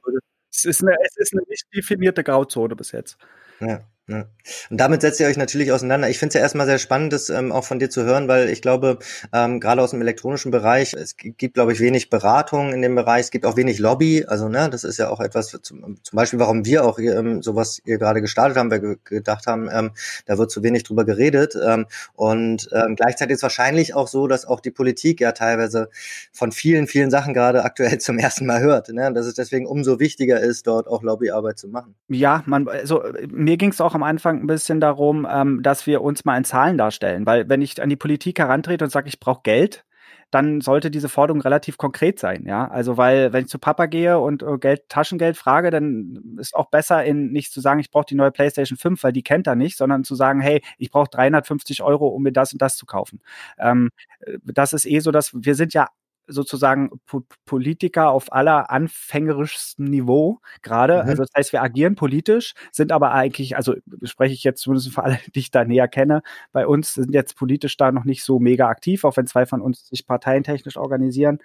[0.52, 3.18] Es ist eine, es ist eine nicht definierte Grauzone bis jetzt.
[3.62, 3.82] Ja.
[4.08, 4.28] Und
[4.70, 6.10] damit setzt ihr euch natürlich auseinander.
[6.10, 8.50] Ich finde es ja erstmal sehr spannend, das ähm, auch von dir zu hören, weil
[8.50, 9.00] ich glaube,
[9.32, 13.22] ähm, gerade aus dem elektronischen Bereich, es gibt, glaube ich, wenig Beratung in dem Bereich,
[13.22, 14.26] es gibt auch wenig Lobby.
[14.28, 17.82] Also, ne, das ist ja auch etwas, zum, zum Beispiel, warum wir auch ähm, sowas
[17.86, 19.92] hier gerade gestartet haben, weil wir gedacht haben, ähm,
[20.26, 21.58] da wird zu wenig drüber geredet.
[21.66, 21.86] Ähm,
[22.16, 25.90] und ähm, gleichzeitig ist wahrscheinlich auch so, dass auch die Politik ja teilweise
[26.34, 28.90] von vielen, vielen Sachen gerade aktuell zum ersten Mal hört.
[28.90, 29.14] Ne?
[29.14, 31.96] Dass es deswegen umso wichtiger ist, dort auch Lobbyarbeit zu machen.
[32.10, 36.02] Ja, man, also mir ging es auch am Anfang ein bisschen darum, ähm, dass wir
[36.02, 37.26] uns mal in Zahlen darstellen.
[37.26, 39.86] Weil wenn ich an die Politik herantrete und sage, ich brauche Geld,
[40.34, 42.68] dann sollte diese Forderung relativ konkret sein, ja.
[42.68, 46.70] Also weil, wenn ich zu Papa gehe und äh, Geld, Taschengeld frage, dann ist auch
[46.72, 49.56] besser, in nicht zu sagen, ich brauche die neue PlayStation 5, weil die kennt er
[49.56, 52.88] nicht, sondern zu sagen, hey, ich brauche 350 Euro, um mir das und das zu
[52.88, 53.22] kaufen.
[53.60, 55.88] Ähm, äh, das ist eh so, dass wir sind ja
[56.28, 61.04] sozusagen po Politiker auf aller anfängerischsten Niveau gerade.
[61.04, 61.10] Mhm.
[61.10, 65.04] Also das heißt, wir agieren politisch, sind aber eigentlich, also spreche ich jetzt zumindest für
[65.04, 68.40] alle, die ich da näher kenne, bei uns sind jetzt politisch da noch nicht so
[68.40, 71.40] mega aktiv, auch wenn zwei von uns sich parteientechnisch organisieren.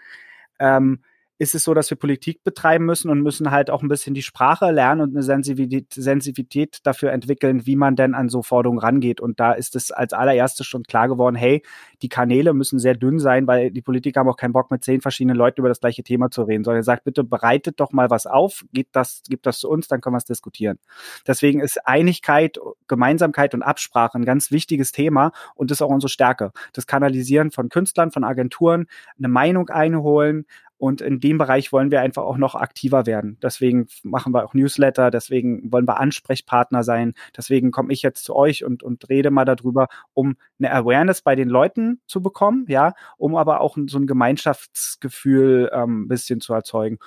[0.59, 1.01] Ähm,
[1.39, 4.23] ist es so, dass wir Politik betreiben müssen und müssen halt auch ein bisschen die
[4.23, 9.21] Sprache lernen und eine Sensibilität, Sensibilität dafür entwickeln, wie man denn an so Forderungen rangeht.
[9.21, 11.63] Und da ist es als allererstes schon klar geworden, hey,
[12.03, 15.01] die Kanäle müssen sehr dünn sein, weil die Politiker haben auch keinen Bock, mit zehn
[15.01, 18.11] verschiedenen Leuten über das gleiche Thema zu reden, sondern er sagt, bitte bereitet doch mal
[18.11, 20.79] was auf, gebt das, gibt das zu uns, dann können wir es diskutieren.
[21.27, 26.51] Deswegen ist Einigkeit, Gemeinsamkeit und Absprache ein ganz wichtiges Thema und ist auch unsere Stärke.
[26.73, 28.87] Das Kanalisieren von Künstlern, von Agenturen,
[29.19, 30.47] eine Meinung einholen,
[30.79, 33.37] und in dem Bereich wollen wir einfach auch noch aktiver werden.
[33.43, 37.15] Deswegen machen wir auch Newsletter, deswegen wollen wir Ansprechpartner sein.
[37.37, 41.35] Deswegen komme ich jetzt zu euch und, und rede mal darüber, um eine Awareness bei
[41.35, 46.99] den Leuten zu bekommen, ja, um aber auch so ein Gemeinschaftsgefühl ähm, bisschen zu erzeugen.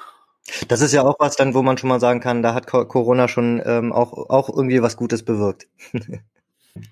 [0.67, 3.27] Das ist ja auch was dann, wo man schon mal sagen kann, da hat Corona
[3.27, 5.67] schon ähm, auch, auch irgendwie was Gutes bewirkt.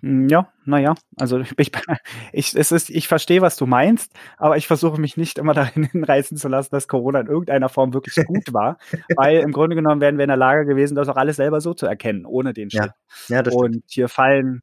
[0.01, 1.71] Hm, ja, naja, also ich,
[2.33, 5.83] ich, es ist, ich verstehe, was du meinst, aber ich versuche mich nicht immer dahin
[5.91, 8.77] hinreißen zu lassen, dass Corona in irgendeiner Form wirklich gut war,
[9.15, 11.73] weil im Grunde genommen wären wir in der Lage gewesen, das auch alles selber so
[11.73, 12.91] zu erkennen, ohne den Schritt.
[13.27, 14.61] Ja, ja Und hier fallen,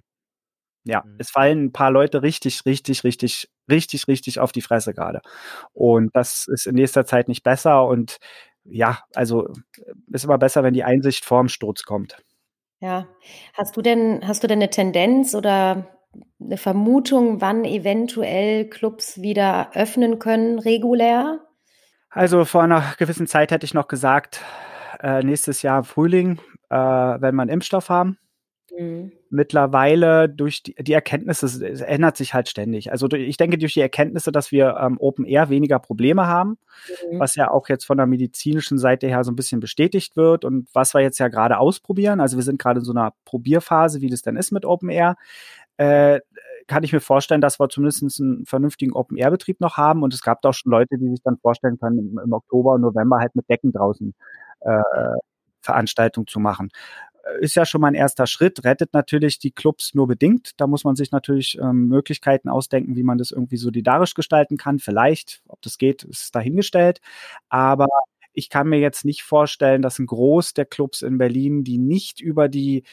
[0.84, 1.16] ja, mhm.
[1.18, 5.20] es fallen ein paar Leute richtig, richtig, richtig, richtig, richtig auf die Fresse gerade.
[5.72, 8.18] Und das ist in nächster Zeit nicht besser und
[8.68, 9.48] ja, also
[10.12, 12.16] ist immer besser, wenn die Einsicht vorm Sturz kommt.
[12.80, 13.06] Ja.
[13.54, 15.86] Hast du denn hast du denn eine Tendenz oder
[16.40, 21.40] eine Vermutung, wann eventuell Clubs wieder öffnen können, regulär?
[22.10, 24.40] Also vor einer gewissen Zeit hätte ich noch gesagt,
[25.00, 26.38] äh, nächstes Jahr Frühling,
[26.70, 28.18] äh, wenn wir einen Impfstoff haben.
[28.78, 29.12] Mhm.
[29.30, 32.92] Mittlerweile durch die, die Erkenntnisse, es ändert sich halt ständig.
[32.92, 36.58] Also ich denke durch die Erkenntnisse, dass wir ähm, Open Air weniger Probleme haben,
[37.10, 37.18] mhm.
[37.18, 40.68] was ja auch jetzt von der medizinischen Seite her so ein bisschen bestätigt wird und
[40.72, 42.20] was wir jetzt ja gerade ausprobieren.
[42.20, 45.16] Also wir sind gerade in so einer Probierphase, wie das denn ist mit Open Air.
[45.78, 46.20] Äh,
[46.66, 50.02] kann ich mir vorstellen, dass wir zumindest einen vernünftigen Open-Air-Betrieb noch haben.
[50.02, 52.72] Und es gab da auch schon Leute, die sich dann vorstellen können, im, im Oktober
[52.72, 54.14] und November halt mit Decken draußen
[54.60, 54.80] äh,
[55.60, 56.70] Veranstaltung zu machen
[57.40, 60.52] ist ja schon mal ein erster Schritt, rettet natürlich die Clubs nur bedingt.
[60.58, 64.78] Da muss man sich natürlich ähm, Möglichkeiten ausdenken, wie man das irgendwie solidarisch gestalten kann.
[64.78, 67.00] Vielleicht, ob das geht, ist dahingestellt.
[67.48, 67.88] Aber
[68.32, 72.20] ich kann mir jetzt nicht vorstellen, dass ein Groß der Clubs in Berlin, die nicht
[72.20, 72.84] über die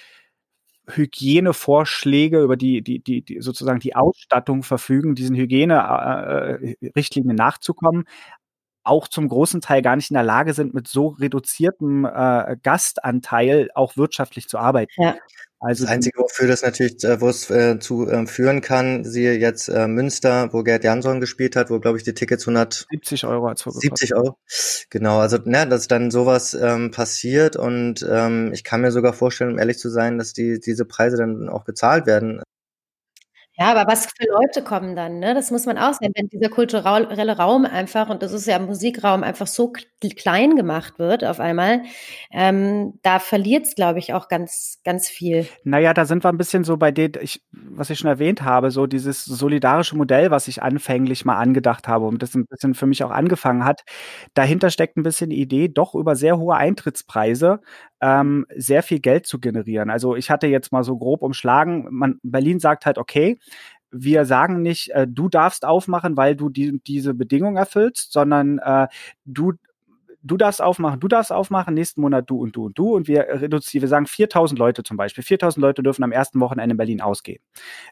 [0.90, 8.06] Hygienevorschläge, über die, die, die, die sozusagen die Ausstattung verfügen, diesen Hygienerichtlinien äh, äh nachzukommen,
[8.84, 13.70] auch zum großen Teil gar nicht in der Lage sind, mit so reduziertem äh, Gastanteil
[13.76, 15.02] auch wirtschaftlich zu arbeiten.
[15.02, 15.16] Ja.
[15.66, 19.38] Also das Einzige, wofür das natürlich, äh, wo es äh, zu äh, führen kann, siehe
[19.38, 23.48] jetzt äh, Münster, wo Gerd Jansson gespielt hat, wo glaube ich die Tickets 170 Euro
[23.48, 24.38] hat 70 Euro.
[24.90, 29.54] Genau, also ne, dass dann sowas ähm, passiert und ähm, ich kann mir sogar vorstellen,
[29.54, 32.42] um ehrlich zu sein, dass die diese Preise dann auch gezahlt werden.
[33.64, 35.34] Ja, aber was für Leute kommen dann, ne?
[35.34, 39.24] Das muss man auch sehen, wenn dieser kulturelle Raum einfach, und das ist ja Musikraum,
[39.24, 39.72] einfach so
[40.18, 41.84] klein gemacht wird auf einmal,
[42.34, 45.48] ähm, da verliert es, glaube ich, auch ganz, ganz viel.
[45.64, 48.70] Naja, da sind wir ein bisschen so bei dem, ich, was ich schon erwähnt habe,
[48.70, 52.86] so dieses solidarische Modell, was ich anfänglich mal angedacht habe und das ein bisschen für
[52.86, 53.84] mich auch angefangen hat.
[54.34, 57.62] Dahinter steckt ein bisschen die Idee, doch über sehr hohe Eintrittspreise
[58.04, 59.90] ähm, sehr viel Geld zu generieren.
[59.90, 63.40] Also ich hatte jetzt mal so grob umschlagen, man, Berlin sagt halt, okay,
[63.92, 68.88] wir sagen nicht, äh, du darfst aufmachen, weil du die, diese Bedingung erfüllst, sondern äh,
[69.26, 69.54] du
[70.26, 73.28] du darfst aufmachen, du darfst aufmachen, nächsten Monat du und du und du und wir
[73.30, 75.24] reduzieren, wir sagen 4000 Leute zum Beispiel.
[75.24, 77.42] 4000 Leute dürfen am ersten Wochenende in Berlin ausgehen.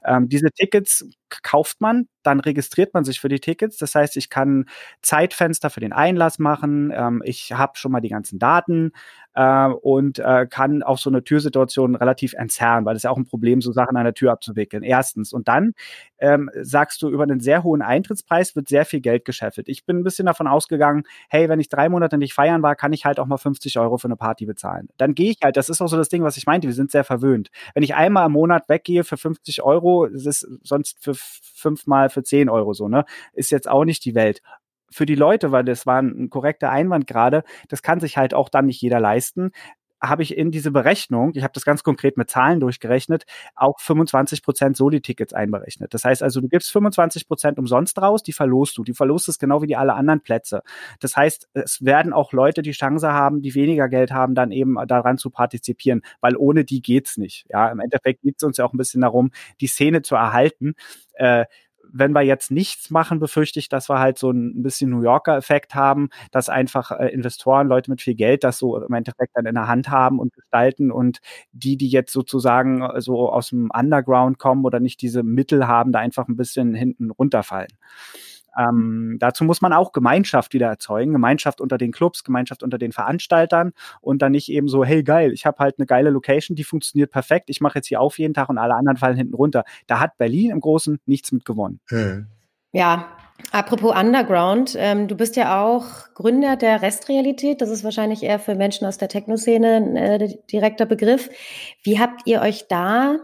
[0.05, 1.05] Ähm, diese Tickets
[1.43, 3.77] kauft man, dann registriert man sich für die Tickets.
[3.77, 4.65] Das heißt, ich kann
[5.01, 6.91] Zeitfenster für den Einlass machen.
[6.93, 8.91] Ähm, ich habe schon mal die ganzen Daten
[9.33, 13.25] äh, und äh, kann auch so eine Türsituation relativ entzerren, weil es ja auch ein
[13.25, 14.83] Problem, so Sachen an der Tür abzuwickeln.
[14.83, 15.33] Erstens.
[15.33, 15.73] Und dann
[16.19, 19.67] ähm, sagst du, über einen sehr hohen Eintrittspreis wird sehr viel Geld gescheffelt.
[19.69, 22.93] Ich bin ein bisschen davon ausgegangen, hey, wenn ich drei Monate nicht feiern war, kann
[22.93, 24.89] ich halt auch mal 50 Euro für eine Party bezahlen.
[24.97, 26.91] Dann gehe ich halt, das ist auch so das Ding, was ich meinte, wir sind
[26.91, 27.49] sehr verwöhnt.
[27.73, 32.23] Wenn ich einmal im Monat weggehe für 50 Euro, das ist sonst für fünfmal für
[32.23, 33.05] 10 Euro so, ne?
[33.33, 34.41] Ist jetzt auch nicht die Welt
[34.91, 38.49] für die Leute, weil das war ein korrekter Einwand gerade, das kann sich halt auch
[38.49, 39.51] dann nicht jeder leisten
[40.01, 44.43] habe ich in diese Berechnung, ich habe das ganz konkret mit Zahlen durchgerechnet, auch 25
[44.43, 45.93] Prozent Soli-Tickets einberechnet.
[45.93, 48.83] Das heißt also, du gibst 25 Prozent umsonst raus, die verlost du.
[48.83, 50.63] Die verlost es genau wie die alle anderen Plätze.
[50.99, 54.75] Das heißt, es werden auch Leute die Chance haben, die weniger Geld haben, dann eben
[54.87, 57.45] daran zu partizipieren, weil ohne die geht's nicht.
[57.49, 60.73] Ja, im Endeffekt geht es uns ja auch ein bisschen darum, die Szene zu erhalten.
[61.13, 61.45] Äh,
[61.93, 65.37] wenn wir jetzt nichts machen, befürchte ich, dass wir halt so ein bisschen New Yorker
[65.37, 69.45] Effekt haben, dass einfach äh, Investoren, Leute mit viel Geld das so im Endeffekt dann
[69.45, 71.19] in der Hand haben und gestalten und
[71.51, 75.91] die, die jetzt sozusagen äh, so aus dem Underground kommen oder nicht diese Mittel haben,
[75.91, 77.71] da einfach ein bisschen hinten runterfallen.
[78.57, 82.91] Ähm, dazu muss man auch Gemeinschaft wieder erzeugen, Gemeinschaft unter den Clubs, Gemeinschaft unter den
[82.91, 86.63] Veranstaltern und dann nicht eben so, hey geil, ich habe halt eine geile Location, die
[86.63, 89.63] funktioniert perfekt, ich mache jetzt hier auf jeden Tag und alle anderen fallen hinten runter.
[89.87, 91.79] Da hat Berlin im Großen nichts mit gewonnen.
[91.87, 92.27] Hm.
[92.73, 93.09] Ja,
[93.51, 97.61] Apropos Underground, ähm, du bist ja auch Gründer der Restrealität.
[97.61, 101.29] Das ist wahrscheinlich eher für Menschen aus der Techno-Szene ein äh, direkter Begriff.
[101.83, 103.17] Wie habt ihr euch da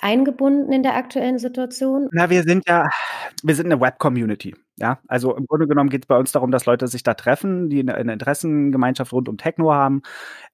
[0.00, 2.08] eingebunden in der aktuellen Situation?
[2.12, 2.90] Na, wir sind ja,
[3.42, 4.54] wir sind eine Web-Community.
[4.78, 7.68] Ja, also im Grunde genommen geht es bei uns darum, dass Leute sich da treffen,
[7.68, 10.02] die eine, Interessengemeinschaft rund um Techno haben,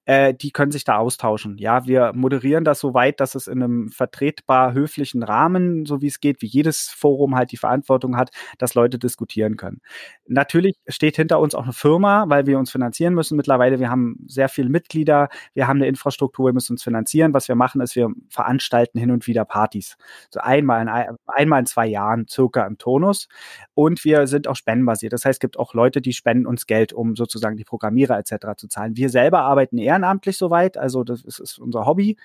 [0.09, 1.59] äh, die können sich da austauschen.
[1.59, 6.07] Ja, wir moderieren das so weit, dass es in einem vertretbar höflichen Rahmen, so wie
[6.07, 9.81] es geht, wie jedes Forum halt die Verantwortung hat, dass Leute diskutieren können.
[10.25, 13.79] Natürlich steht hinter uns auch eine Firma, weil wir uns finanzieren müssen mittlerweile.
[13.79, 17.35] Wir haben sehr viele Mitglieder, wir haben eine Infrastruktur, wir müssen uns finanzieren.
[17.35, 19.95] Was wir machen, ist, wir veranstalten hin und wieder Partys.
[20.31, 23.27] So einmal in, einmal in zwei Jahren circa im Tonus.
[23.75, 25.13] Und wir sind auch spendenbasiert.
[25.13, 28.57] Das heißt, es gibt auch Leute, die spenden uns Geld, um sozusagen die Programmierer etc.
[28.57, 28.97] zu zahlen.
[28.97, 32.17] Wir selber arbeiten ehrenamtlich soweit, also das ist, ist unser Hobby.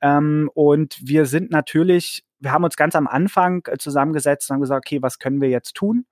[0.00, 4.60] Ähm, und wir sind natürlich, wir haben uns ganz am Anfang äh, zusammengesetzt und haben
[4.60, 6.06] gesagt, okay, was können wir jetzt tun?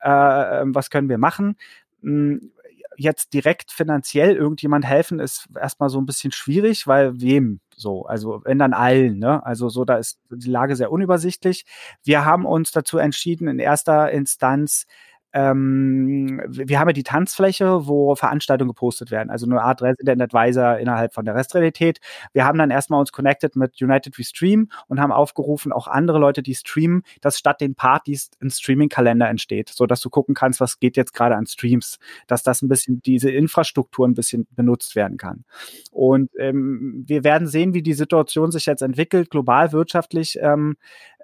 [0.00, 1.56] Äh, ähm, was können wir machen?
[2.02, 2.52] Hm,
[2.96, 8.04] jetzt direkt finanziell irgendjemand helfen, ist erstmal so ein bisschen schwierig, weil wem so?
[8.04, 9.44] Also wenn dann allen, ne?
[9.46, 11.64] Also so, da ist die Lage sehr unübersichtlich.
[12.04, 14.86] Wir haben uns dazu entschieden, in erster Instanz
[15.32, 20.78] ähm, wir haben ja die Tanzfläche, wo Veranstaltungen gepostet werden, also eine Art Resident Advisor
[20.78, 22.00] innerhalb von der Restrealität.
[22.32, 26.18] Wir haben dann erstmal uns connected mit United We Stream und haben aufgerufen, auch andere
[26.18, 30.60] Leute, die streamen, dass statt den Partys ein Streaming-Kalender entsteht, so dass du gucken kannst,
[30.60, 34.96] was geht jetzt gerade an Streams, dass das ein bisschen, diese Infrastruktur ein bisschen benutzt
[34.96, 35.44] werden kann.
[35.90, 40.38] Und ähm, wir werden sehen, wie die Situation sich jetzt entwickelt, global wirtschaftlich.
[40.40, 40.76] Ähm,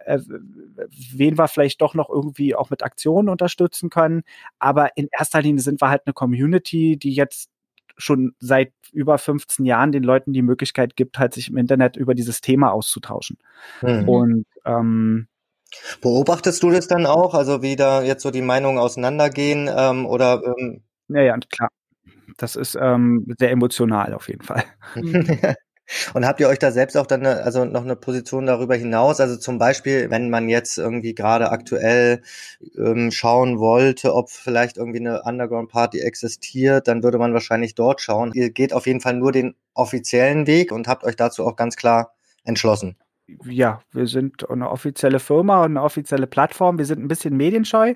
[0.07, 0.19] äh,
[1.13, 4.23] wen wir vielleicht doch noch irgendwie auch mit Aktionen unterstützen können.
[4.59, 7.51] Aber in erster Linie sind wir halt eine Community, die jetzt
[7.97, 12.15] schon seit über 15 Jahren den Leuten die Möglichkeit gibt, halt sich im Internet über
[12.15, 13.39] dieses Thema auszutauschen.
[13.83, 14.09] Mhm.
[14.09, 15.29] Und ähm,
[16.01, 20.43] Beobachtest du das dann auch, also wie da jetzt so die Meinungen auseinandergehen ähm, oder?
[20.45, 21.69] Ähm ja, ja, klar.
[22.39, 24.65] Das ist ähm, sehr emotional auf jeden Fall.
[26.15, 29.21] Und habt ihr euch da selbst auch dann eine, also noch eine Position darüber hinaus?
[29.21, 32.23] Also zum Beispiel, wenn man jetzt irgendwie gerade aktuell
[32.77, 38.01] ähm, schauen wollte, ob vielleicht irgendwie eine Underground Party existiert, dann würde man wahrscheinlich dort
[38.01, 38.33] schauen.
[38.35, 41.77] Ihr geht auf jeden Fall nur den offiziellen Weg und habt euch dazu auch ganz
[41.77, 42.97] klar entschlossen.
[43.45, 46.79] Ja, wir sind eine offizielle Firma und eine offizielle Plattform.
[46.79, 47.95] Wir sind ein bisschen medienscheu.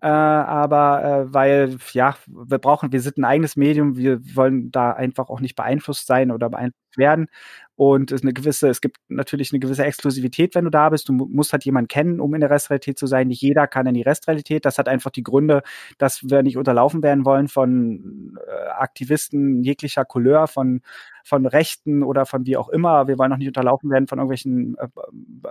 [0.00, 4.92] Äh, aber äh, weil, ja, wir brauchen, wir sind ein eigenes Medium, wir wollen da
[4.92, 7.28] einfach auch nicht beeinflusst sein oder beeinflusst werden.
[7.74, 11.08] Und es eine gewisse, es gibt natürlich eine gewisse Exklusivität, wenn du da bist.
[11.08, 13.28] Du musst halt jemanden kennen, um in der Restrealität zu sein.
[13.28, 14.64] Nicht jeder kann in die Restrealität.
[14.64, 15.62] Das hat einfach die Gründe,
[15.98, 20.82] dass wir nicht unterlaufen werden wollen von äh, Aktivisten jeglicher Couleur, von
[21.24, 23.08] von Rechten oder von wie auch immer.
[23.08, 24.88] Wir wollen auch nicht unterlaufen werden von irgendwelchen äh,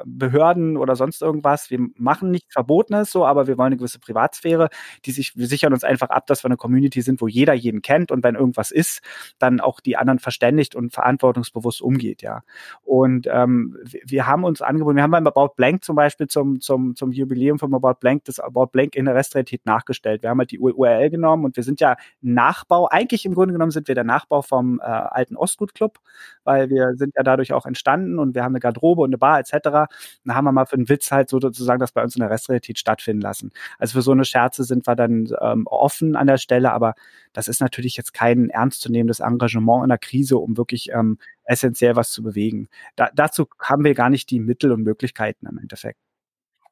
[0.06, 1.70] Behörden oder sonst irgendwas.
[1.70, 4.70] Wir machen nichts Verbotenes so, aber wir wollen eine gewisse Privatsphäre
[5.06, 7.82] die sich, wir sichern uns einfach ab, dass wir eine Community sind, wo jeder jeden
[7.82, 9.02] kennt und wenn irgendwas ist,
[9.40, 12.44] dann auch die anderen verständigt und verantwortungsbewusst umgeht, ja.
[12.84, 16.96] Und ähm, wir haben uns angeboten, wir haben beim About Blank zum Beispiel zum, zum,
[16.96, 20.22] zum Jubiläum vom About Blank das About Blank in der Restrealität nachgestellt.
[20.24, 23.72] Wir haben halt die URL genommen und wir sind ja Nachbau, eigentlich im Grunde genommen
[23.72, 26.00] sind wir der Nachbau vom äh, alten Ostgut Club,
[26.44, 29.40] weil wir sind ja dadurch auch entstanden und wir haben eine Garderobe und eine Bar
[29.40, 29.52] etc.
[29.64, 29.88] Da
[30.28, 32.80] haben wir mal für einen Witz halt so sozusagen das bei uns in der Restrealität
[32.80, 33.52] stattfinden lassen.
[33.78, 36.96] Also für so eine Scherze sind wir dann ähm, offen an der Stelle, aber
[37.34, 42.12] das ist natürlich jetzt kein ernstzunehmendes Engagement in der Krise, um wirklich ähm, essentiell was
[42.12, 42.68] zu bewegen.
[42.96, 46.11] Da, dazu haben wir gar nicht die Mittel und Möglichkeiten im Endeffekt.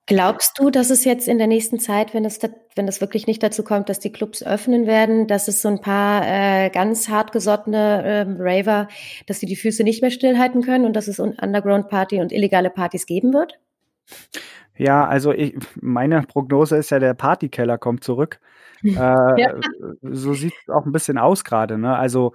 [0.10, 2.40] Glaubst du, dass es jetzt in der nächsten Zeit, wenn es,
[2.76, 5.82] wenn es wirklich nicht dazu kommt, dass die Clubs öffnen werden, dass es so ein
[5.82, 8.88] paar äh, ganz hartgesottene äh, Raver,
[9.28, 13.06] dass sie die Füße nicht mehr stillhalten können und dass es Underground-Party und illegale Partys
[13.06, 13.60] geben wird?
[14.76, 18.40] Ja, also ich, meine Prognose ist ja, der Partykeller kommt zurück.
[18.84, 19.54] äh, ja.
[20.02, 21.78] So sieht es auch ein bisschen aus gerade.
[21.78, 21.96] Ne?
[21.96, 22.34] Also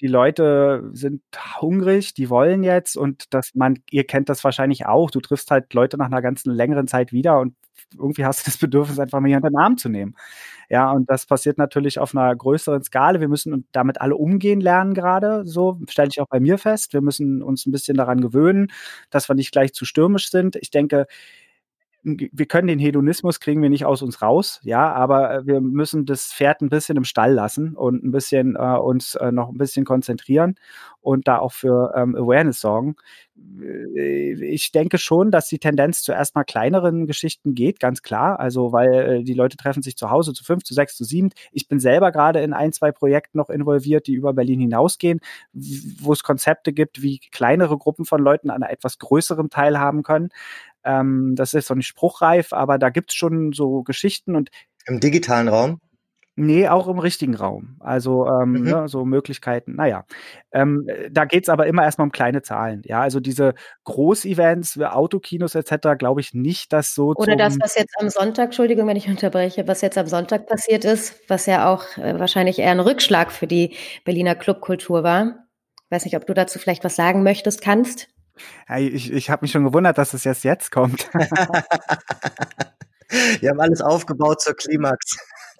[0.00, 1.22] die Leute sind
[1.60, 5.72] hungrig, die wollen jetzt und dass man, ihr kennt das wahrscheinlich auch, du triffst halt
[5.74, 7.54] Leute nach einer ganzen längeren Zeit wieder und
[7.98, 10.14] irgendwie hast du das Bedürfnis, einfach mal unter den Arm zu nehmen.
[10.68, 13.20] Ja, und das passiert natürlich auf einer größeren Skala.
[13.20, 15.46] Wir müssen damit alle umgehen lernen gerade.
[15.46, 16.92] So stelle ich auch bei mir fest.
[16.92, 18.68] Wir müssen uns ein bisschen daran gewöhnen,
[19.10, 20.56] dass wir nicht gleich zu stürmisch sind.
[20.56, 21.06] Ich denke,
[22.06, 26.06] wir können den Hedonismus kriegen wir nicht aus uns raus, ja, aber äh, wir müssen
[26.06, 29.58] das Pferd ein bisschen im Stall lassen und ein bisschen äh, uns äh, noch ein
[29.58, 30.54] bisschen konzentrieren
[31.00, 32.94] und da auch für ähm, Awareness sorgen.
[33.60, 38.38] Äh, ich denke schon, dass die Tendenz zu erstmal kleineren Geschichten geht, ganz klar.
[38.38, 41.30] Also, weil äh, die Leute treffen sich zu Hause zu fünf, zu sechs, zu sieben.
[41.52, 45.20] Ich bin selber gerade in ein, zwei Projekten noch involviert, die über Berlin hinausgehen,
[45.52, 50.30] wo es Konzepte gibt, wie kleinere Gruppen von Leuten an etwas größeren teilhaben können.
[50.86, 54.50] Ähm, das ist noch nicht spruchreif, aber da gibt es schon so Geschichten und
[54.86, 55.80] im digitalen Raum?
[56.38, 57.76] Nee, auch im richtigen Raum.
[57.80, 58.62] Also ähm, mhm.
[58.64, 59.74] ne, so Möglichkeiten.
[59.74, 60.04] Naja,
[60.52, 62.82] ähm, da geht's aber immer erstmal um kleine Zahlen.
[62.84, 65.96] Ja, also diese Großevents, Autokinos etc.
[65.96, 67.14] glaube ich nicht, dass so.
[67.16, 70.84] Oder das, was jetzt am Sonntag, Entschuldigung, wenn ich unterbreche, was jetzt am Sonntag passiert
[70.84, 75.46] ist, was ja auch äh, wahrscheinlich eher ein Rückschlag für die Berliner Clubkultur war.
[75.86, 78.08] Ich weiß nicht, ob du dazu vielleicht was sagen möchtest, kannst.
[78.66, 81.08] Hey, ich ich habe mich schon gewundert, dass es jetzt jetzt kommt.
[83.40, 85.16] Wir haben alles aufgebaut zur Klimax.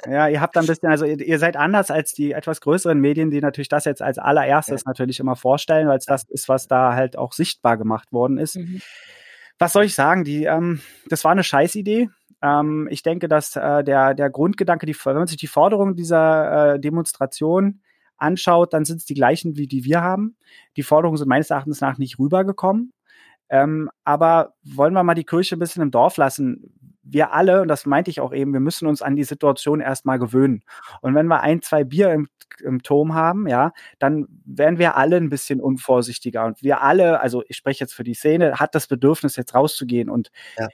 [0.08, 2.98] Ja, ihr habt da ein bisschen, also ihr, ihr, seid anders als die etwas größeren
[2.98, 4.90] Medien, die natürlich das jetzt als allererstes ja.
[4.90, 8.56] natürlich immer vorstellen, weil es das ist, was da halt auch sichtbar gemacht worden ist.
[8.56, 8.82] Mhm.
[9.58, 10.24] Was soll ich sagen?
[10.24, 12.10] Die, ähm, das war eine Scheißidee.
[12.42, 16.74] Ähm, ich denke, dass äh, der, der Grundgedanke, die, wenn man sich die Forderungen dieser
[16.74, 17.80] äh, Demonstration
[18.18, 20.36] anschaut, dann sind es die gleichen, wie die wir haben.
[20.76, 22.92] Die Forderungen sind meines Erachtens nach nicht rübergekommen.
[23.48, 26.72] Ähm, aber wollen wir mal die Kirche ein bisschen im Dorf lassen?
[27.02, 30.18] Wir alle, und das meinte ich auch eben, wir müssen uns an die Situation erstmal
[30.18, 30.62] gewöhnen.
[31.00, 32.28] Und wenn wir ein, zwei Bier im,
[32.64, 36.44] im Turm haben, ja, dann werden wir alle ein bisschen unvorsichtiger.
[36.44, 40.10] Und wir alle, also ich spreche jetzt für die Szene, hat das Bedürfnis, jetzt rauszugehen.
[40.10, 40.68] Und ja.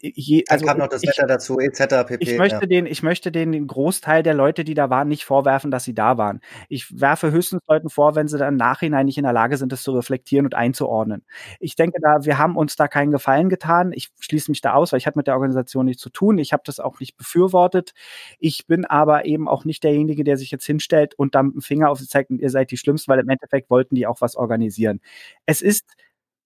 [0.00, 2.04] Je, also kam noch das ich, Wetter dazu, etc.
[2.06, 2.16] pp.
[2.18, 2.66] Ich möchte, ja.
[2.66, 6.18] den, ich möchte den Großteil der Leute, die da waren, nicht vorwerfen, dass sie da
[6.18, 6.40] waren.
[6.68, 9.70] Ich werfe höchstens Leuten vor, wenn sie dann im Nachhinein nicht in der Lage sind,
[9.70, 11.24] das zu reflektieren und einzuordnen.
[11.60, 13.92] Ich denke da, wir haben uns da keinen Gefallen getan.
[13.92, 16.38] Ich schließe mich da aus, weil ich habe mit der Organisation nichts zu tun.
[16.38, 17.92] Ich habe das auch nicht befürwortet.
[18.40, 21.62] Ich bin aber eben auch nicht derjenige, der sich jetzt hinstellt und dann mit dem
[21.62, 24.20] Finger auf sie zeigt und ihr seid die Schlimmsten, weil im Endeffekt wollten die auch
[24.20, 25.00] was organisieren.
[25.46, 25.84] Es ist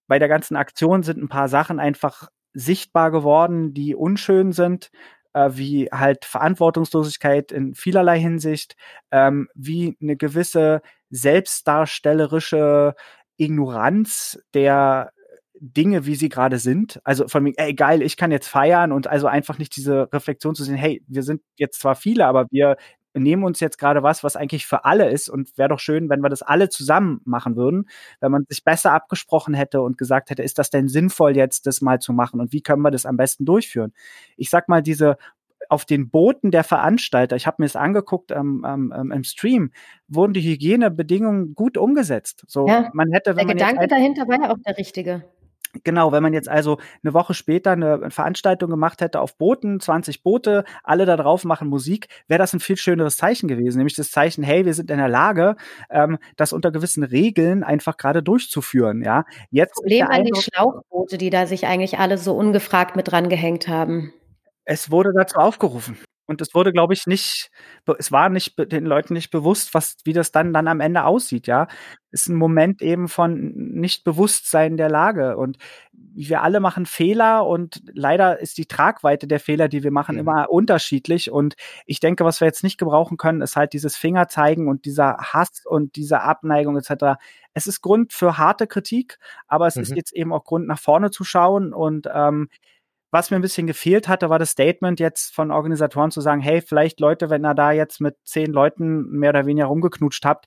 [0.06, 4.90] bei der ganzen Aktion sind ein paar Sachen einfach sichtbar geworden, die unschön sind,
[5.34, 8.76] äh, wie halt Verantwortungslosigkeit in vielerlei Hinsicht,
[9.10, 12.94] ähm, wie eine gewisse selbstdarstellerische
[13.36, 15.12] Ignoranz der
[15.60, 17.00] Dinge, wie sie gerade sind.
[17.04, 20.54] Also von mir, ey geil, ich kann jetzt feiern und also einfach nicht diese Reflexion
[20.54, 22.76] zu sehen, hey, wir sind jetzt zwar viele, aber wir
[23.20, 26.20] nehmen uns jetzt gerade was, was eigentlich für alle ist und wäre doch schön, wenn
[26.20, 27.88] wir das alle zusammen machen würden,
[28.20, 31.80] wenn man sich besser abgesprochen hätte und gesagt hätte, ist das denn sinnvoll jetzt, das
[31.80, 33.92] mal zu machen und wie können wir das am besten durchführen?
[34.36, 35.16] Ich sag mal, diese
[35.68, 39.72] auf den Booten der Veranstalter, ich habe mir das angeguckt ähm, ähm, im Stream,
[40.08, 42.44] wurden die Hygienebedingungen gut umgesetzt.
[42.46, 45.24] So, ja, man hätte, wenn der Gedanke dahinter war ja auch der richtige.
[45.84, 50.22] Genau, wenn man jetzt also eine Woche später eine Veranstaltung gemacht hätte auf Booten, 20
[50.22, 54.10] Boote, alle da drauf machen Musik, wäre das ein viel schöneres Zeichen gewesen, nämlich das
[54.10, 55.56] Zeichen, hey, wir sind in der Lage,
[55.90, 59.02] ähm, das unter gewissen Regeln einfach gerade durchzuführen.
[59.02, 63.28] Ja, jetzt Problem an die Schlauchboote, die da sich eigentlich alle so ungefragt mit dran
[63.28, 64.12] gehängt haben.
[64.64, 65.96] Es wurde dazu aufgerufen.
[66.26, 67.50] Und es wurde, glaube ich, nicht,
[67.98, 71.46] es war nicht den Leuten nicht bewusst, was, wie das dann, dann am Ende aussieht,
[71.46, 71.68] ja.
[72.10, 75.36] Ist ein Moment eben von Nichtbewusstsein der Lage.
[75.36, 75.58] Und
[75.92, 80.20] wir alle machen Fehler und leider ist die Tragweite der Fehler, die wir machen, mhm.
[80.20, 81.30] immer unterschiedlich.
[81.30, 85.18] Und ich denke, was wir jetzt nicht gebrauchen können, ist halt dieses Fingerzeigen und dieser
[85.18, 87.18] Hass und diese Abneigung etc.
[87.54, 89.82] Es ist Grund für harte Kritik, aber es mhm.
[89.82, 92.48] ist jetzt eben auch Grund, nach vorne zu schauen und ähm,
[93.10, 96.60] was mir ein bisschen gefehlt hatte, war das Statement jetzt von Organisatoren zu sagen, hey,
[96.60, 100.46] vielleicht Leute, wenn ihr da jetzt mit zehn Leuten mehr oder weniger rumgeknutscht habt,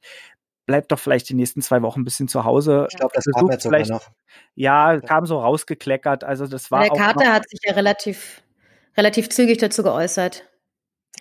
[0.65, 2.87] bleibt doch vielleicht die nächsten zwei Wochen ein bisschen zu Hause.
[2.91, 4.11] Ich glaube, das kam jetzt sogar noch.
[4.53, 6.23] Ja, kam so rausgekleckert.
[6.23, 6.81] Also das war.
[6.81, 8.43] Der Kater hat sich ja relativ,
[8.95, 10.47] relativ zügig dazu geäußert.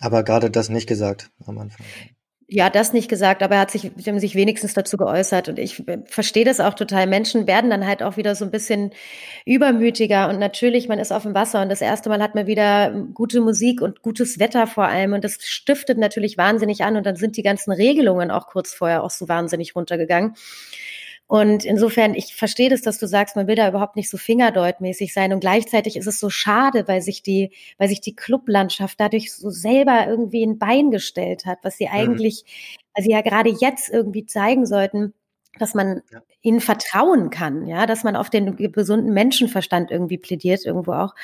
[0.00, 1.86] Aber gerade das nicht gesagt am Anfang.
[2.50, 5.50] Ja, das nicht gesagt, aber er hat sich, haben sich wenigstens dazu geäußert.
[5.50, 7.06] Und ich äh, verstehe das auch total.
[7.06, 8.92] Menschen werden dann halt auch wieder so ein bisschen
[9.44, 10.30] übermütiger.
[10.30, 13.42] Und natürlich, man ist auf dem Wasser und das erste Mal hat man wieder gute
[13.42, 15.12] Musik und gutes Wetter vor allem.
[15.12, 16.96] Und das stiftet natürlich wahnsinnig an.
[16.96, 20.34] Und dann sind die ganzen Regelungen auch kurz vorher auch so wahnsinnig runtergegangen.
[21.28, 25.12] Und insofern, ich verstehe das, dass du sagst, man will da überhaupt nicht so fingerdeutmäßig
[25.12, 25.34] sein.
[25.34, 29.50] Und gleichzeitig ist es so schade, weil sich die, weil sich die Clublandschaft dadurch so
[29.50, 31.92] selber irgendwie ein Bein gestellt hat, was sie mhm.
[31.92, 32.44] eigentlich,
[32.94, 35.12] weil sie ja gerade jetzt irgendwie zeigen sollten,
[35.58, 36.22] dass man ja.
[36.40, 41.14] ihnen vertrauen kann, ja, dass man auf den gesunden Menschenverstand irgendwie plädiert, irgendwo auch.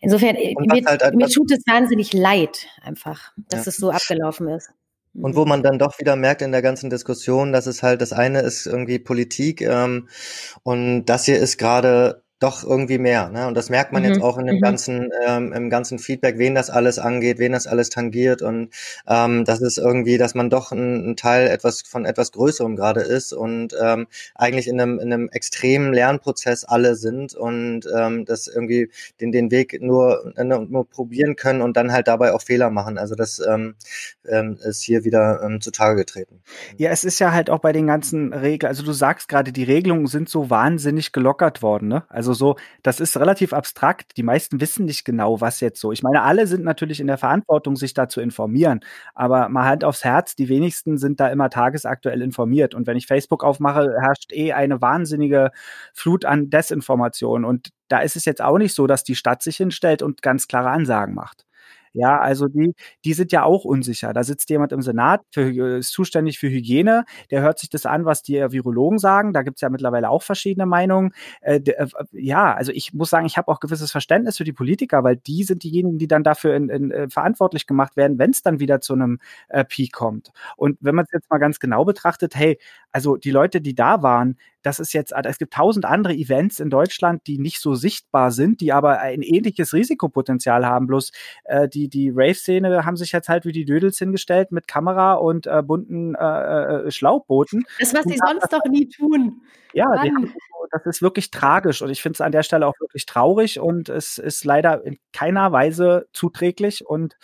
[0.00, 3.70] Insofern, mir, halt mir tut es wahnsinnig leid, einfach, dass ja.
[3.70, 4.70] es so abgelaufen ist.
[5.14, 8.12] Und wo man dann doch wieder merkt in der ganzen Diskussion, dass es halt das
[8.12, 10.08] eine ist irgendwie Politik ähm,
[10.62, 13.28] und das hier ist gerade doch irgendwie mehr.
[13.28, 13.46] Ne?
[13.46, 14.08] Und das merkt man mhm.
[14.08, 14.60] jetzt auch in dem mhm.
[14.60, 18.42] ganzen, ähm, im ganzen Feedback, wen das alles angeht, wen das alles tangiert.
[18.42, 18.70] Und
[19.06, 23.00] ähm, das ist irgendwie, dass man doch ein, ein Teil etwas von etwas Größerem gerade
[23.00, 28.46] ist und ähm, eigentlich in einem, in einem extremen Lernprozess alle sind und ähm, das
[28.46, 28.90] irgendwie
[29.20, 32.98] den, den Weg nur, nur probieren können und dann halt dabei auch Fehler machen.
[32.98, 33.74] Also das ähm,
[34.28, 36.42] ähm, ist hier wieder ähm, zutage getreten.
[36.76, 39.64] Ja, es ist ja halt auch bei den ganzen Regeln, also du sagst gerade, die
[39.64, 42.04] Regelungen sind so wahnsinnig gelockert worden, ne?
[42.08, 44.16] Also also so, das ist relativ abstrakt.
[44.16, 45.92] Die meisten wissen nicht genau, was jetzt so.
[45.92, 48.80] Ich meine, alle sind natürlich in der Verantwortung, sich da zu informieren.
[49.14, 52.74] Aber mal Hand aufs Herz, die wenigsten sind da immer tagesaktuell informiert.
[52.74, 55.50] Und wenn ich Facebook aufmache, herrscht eh eine wahnsinnige
[55.92, 57.44] Flut an Desinformation.
[57.44, 60.48] Und da ist es jetzt auch nicht so, dass die Stadt sich hinstellt und ganz
[60.48, 61.44] klare Ansagen macht.
[61.94, 62.74] Ja, also die,
[63.04, 64.12] die sind ja auch unsicher.
[64.14, 68.04] Da sitzt jemand im Senat, für, ist zuständig für Hygiene, der hört sich das an,
[68.06, 69.32] was die Virologen sagen.
[69.34, 71.12] Da gibt's ja mittlerweile auch verschiedene Meinungen.
[71.42, 75.04] Äh, äh, ja, also ich muss sagen, ich habe auch gewisses Verständnis für die Politiker,
[75.04, 78.42] weil die sind diejenigen, die dann dafür in, in, äh, verantwortlich gemacht werden, wenn es
[78.42, 79.18] dann wieder zu einem
[79.48, 80.32] äh, Peak kommt.
[80.56, 82.58] Und wenn man es jetzt mal ganz genau betrachtet, hey,
[82.92, 86.70] also die Leute, die da waren, das ist jetzt, es gibt tausend andere Events in
[86.70, 90.86] Deutschland, die nicht so sichtbar sind, die aber ein ähnliches Risikopotenzial haben.
[90.86, 91.10] Bloß
[91.44, 95.46] äh, die, die Rave-Szene haben sich jetzt halt wie die Dödels hingestellt mit Kamera und
[95.46, 97.64] äh, bunten äh, äh Schlauchbooten.
[97.78, 99.42] Das, was sie sonst doch nie tun.
[99.72, 100.34] Ja, haben,
[100.70, 103.88] das ist wirklich tragisch und ich finde es an der Stelle auch wirklich traurig und
[103.88, 107.16] es ist leider in keiner Weise zuträglich und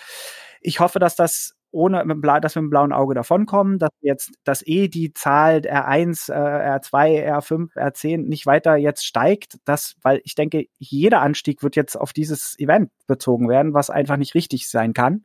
[0.60, 1.98] ich hoffe, dass das ohne
[2.40, 7.24] dass wir mit dem blauen Auge davonkommen, dass jetzt, dass eh die Zahl R1, R2,
[7.24, 12.12] R5, R10 nicht weiter jetzt steigt, das, weil ich denke, jeder Anstieg wird jetzt auf
[12.12, 15.24] dieses Event bezogen werden, was einfach nicht richtig sein kann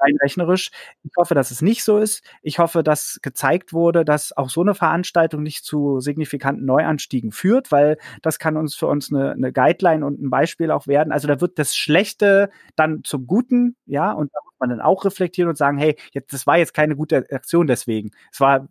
[0.00, 0.70] rein rechnerisch.
[1.02, 2.22] Ich hoffe, dass es nicht so ist.
[2.42, 7.72] Ich hoffe, dass gezeigt wurde, dass auch so eine Veranstaltung nicht zu signifikanten Neuanstiegen führt,
[7.72, 11.12] weil das kann uns für uns eine, eine Guideline und ein Beispiel auch werden.
[11.12, 15.04] Also da wird das Schlechte dann zum Guten, ja, und da muss man dann auch
[15.04, 18.10] reflektieren und sagen, hey, jetzt, das war jetzt keine gute Aktion deswegen.
[18.32, 18.68] Es war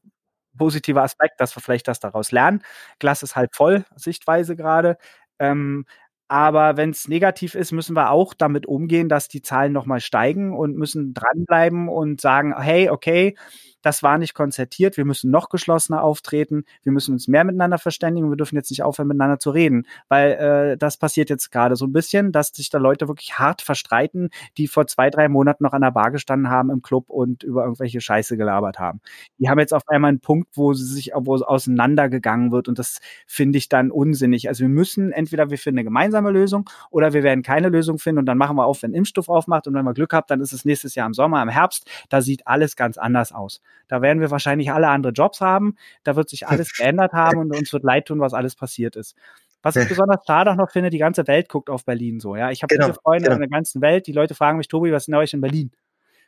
[0.57, 2.63] positiver Aspekt, dass wir vielleicht das daraus lernen.
[2.99, 4.97] Glas ist halb voll, Sichtweise gerade.
[5.39, 5.85] Ähm,
[6.29, 10.55] aber wenn es negativ ist, müssen wir auch damit umgehen, dass die Zahlen nochmal steigen
[10.57, 13.35] und müssen dranbleiben und sagen, hey, okay,
[13.81, 18.29] das war nicht konzertiert, wir müssen noch geschlossener auftreten, wir müssen uns mehr miteinander verständigen,
[18.29, 21.85] wir dürfen jetzt nicht aufhören, miteinander zu reden, weil äh, das passiert jetzt gerade so
[21.85, 25.73] ein bisschen, dass sich da Leute wirklich hart verstreiten, die vor zwei, drei Monaten noch
[25.73, 29.01] an der Bar gestanden haben im Club und über irgendwelche Scheiße gelabert haben.
[29.37, 32.67] Die haben jetzt auf einmal einen Punkt, wo sie sich, wo auseinandergegangen wird.
[32.67, 34.47] Und das finde ich dann unsinnig.
[34.47, 38.19] Also wir müssen entweder wir finden eine gemeinsame Lösung oder wir werden keine Lösung finden.
[38.19, 39.67] Und dann machen wir auf, wenn Impfstoff aufmacht.
[39.67, 42.21] Und wenn wir Glück haben, dann ist es nächstes Jahr im Sommer, im Herbst, da
[42.21, 43.61] sieht alles ganz anders aus.
[43.87, 45.75] Da werden wir wahrscheinlich alle andere Jobs haben.
[46.03, 49.15] Da wird sich alles geändert haben und uns wird leid tun, was alles passiert ist.
[49.61, 52.35] Was ich besonders schade auch noch finde, die ganze Welt guckt auf Berlin so.
[52.35, 53.35] Ja, ich habe genau, viele Freunde genau.
[53.35, 54.07] in der ganzen Welt.
[54.07, 55.71] Die Leute fragen mich, Tobi, was ist denn euch in Berlin?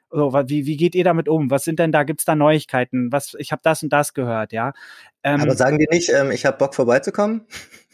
[0.10, 1.50] So, wie, wie geht ihr damit um?
[1.50, 2.04] Was sind denn da?
[2.04, 3.14] Gibt's da Neuigkeiten?
[3.14, 3.34] Was?
[3.39, 4.74] Ich habe das und das gehört, ja.
[5.24, 7.46] Ähm, Aber sagen die nicht, ähm, ich habe Bock vorbeizukommen?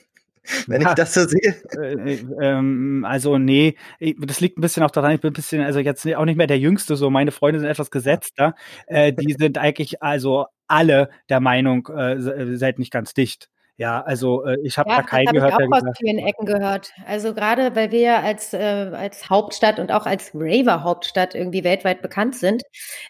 [0.67, 1.55] wenn ich das so sehe.
[1.77, 3.75] Äh, ähm, also nee,
[4.19, 6.47] das liegt ein bisschen auch daran, ich bin ein bisschen, also jetzt auch nicht mehr
[6.47, 8.55] der Jüngste, so meine Freunde sind etwas gesetzter.
[8.87, 13.49] Äh, die sind eigentlich also alle der Meinung, äh, seid nicht ganz dicht.
[13.79, 15.53] Ja, also äh, ich habe ja, da keinen gehört.
[15.59, 16.91] Ich auch aus vielen Ecken gehört.
[17.05, 22.01] Also gerade weil wir ja als, äh, als Hauptstadt und auch als Raver-Hauptstadt irgendwie weltweit
[22.01, 22.63] bekannt sind,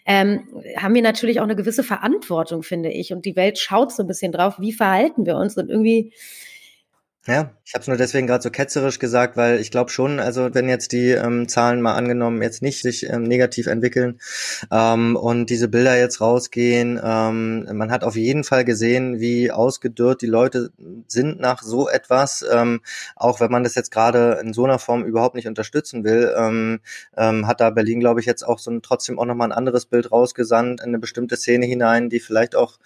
[0.04, 3.14] ähm, haben wir natürlich auch eine gewisse Verantwortung, finde ich.
[3.14, 5.56] Und die Welt schaut so ein bisschen drauf, wie verhalten wir uns.
[5.56, 6.12] Und irgendwie
[7.28, 10.54] ja, ich habe es nur deswegen gerade so ketzerisch gesagt, weil ich glaube schon, also
[10.54, 14.18] wenn jetzt die ähm, Zahlen mal angenommen jetzt nicht sich ähm, negativ entwickeln
[14.70, 20.22] ähm, und diese Bilder jetzt rausgehen, ähm, man hat auf jeden Fall gesehen, wie ausgedörrt
[20.22, 20.70] die Leute
[21.06, 22.80] sind nach so etwas, ähm,
[23.14, 26.80] auch wenn man das jetzt gerade in so einer Form überhaupt nicht unterstützen will, ähm,
[27.14, 29.84] ähm, hat da Berlin, glaube ich, jetzt auch so ein, trotzdem auch nochmal ein anderes
[29.84, 32.78] Bild rausgesandt in eine bestimmte Szene hinein, die vielleicht auch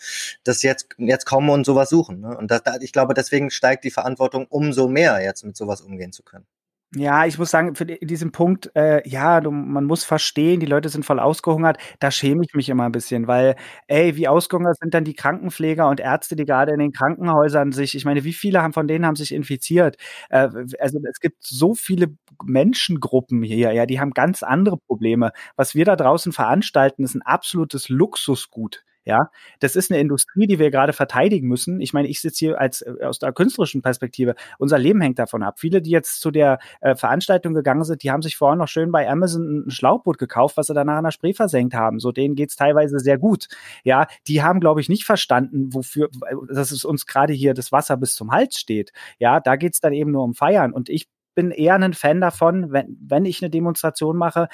[0.42, 2.22] das jetzt jetzt kommen und sowas suchen.
[2.22, 2.36] Ne?
[2.36, 6.12] Und das, ich glaube, deswegen steigt die Verantwortung Verantwortung umso mehr, jetzt mit sowas umgehen
[6.12, 6.46] zu können.
[6.94, 10.90] Ja, ich muss sagen, für diesen Punkt, äh, ja, du, man muss verstehen, die Leute
[10.90, 11.78] sind voll ausgehungert.
[12.00, 13.56] Da schäme ich mich immer ein bisschen, weil,
[13.86, 17.94] ey, wie ausgehungert sind dann die Krankenpfleger und Ärzte, die gerade in den Krankenhäusern sich,
[17.94, 19.96] ich meine, wie viele haben von denen haben sich infiziert?
[20.28, 22.08] Äh, also es gibt so viele
[22.44, 25.32] Menschengruppen hier, ja, die haben ganz andere Probleme.
[25.56, 28.84] Was wir da draußen veranstalten, ist ein absolutes Luxusgut.
[29.04, 31.80] Ja, das ist eine Industrie, die wir gerade verteidigen müssen.
[31.80, 34.34] Ich meine, ich sitze hier als äh, aus der künstlerischen Perspektive.
[34.58, 35.58] Unser Leben hängt davon ab.
[35.58, 38.92] Viele, die jetzt zu der äh, Veranstaltung gegangen sind, die haben sich vorher noch schön
[38.92, 41.98] bei Amazon ein Schlauchboot gekauft, was sie danach in der Spree versenkt haben.
[41.98, 43.48] So denen geht's teilweise sehr gut.
[43.82, 46.08] Ja, die haben, glaube ich, nicht verstanden, wofür,
[46.48, 48.92] dass es uns gerade hier das Wasser bis zum Hals steht.
[49.18, 50.72] Ja, da geht's dann eben nur um Feiern.
[50.72, 54.48] Und ich bin eher ein Fan davon, wenn, wenn ich eine Demonstration mache,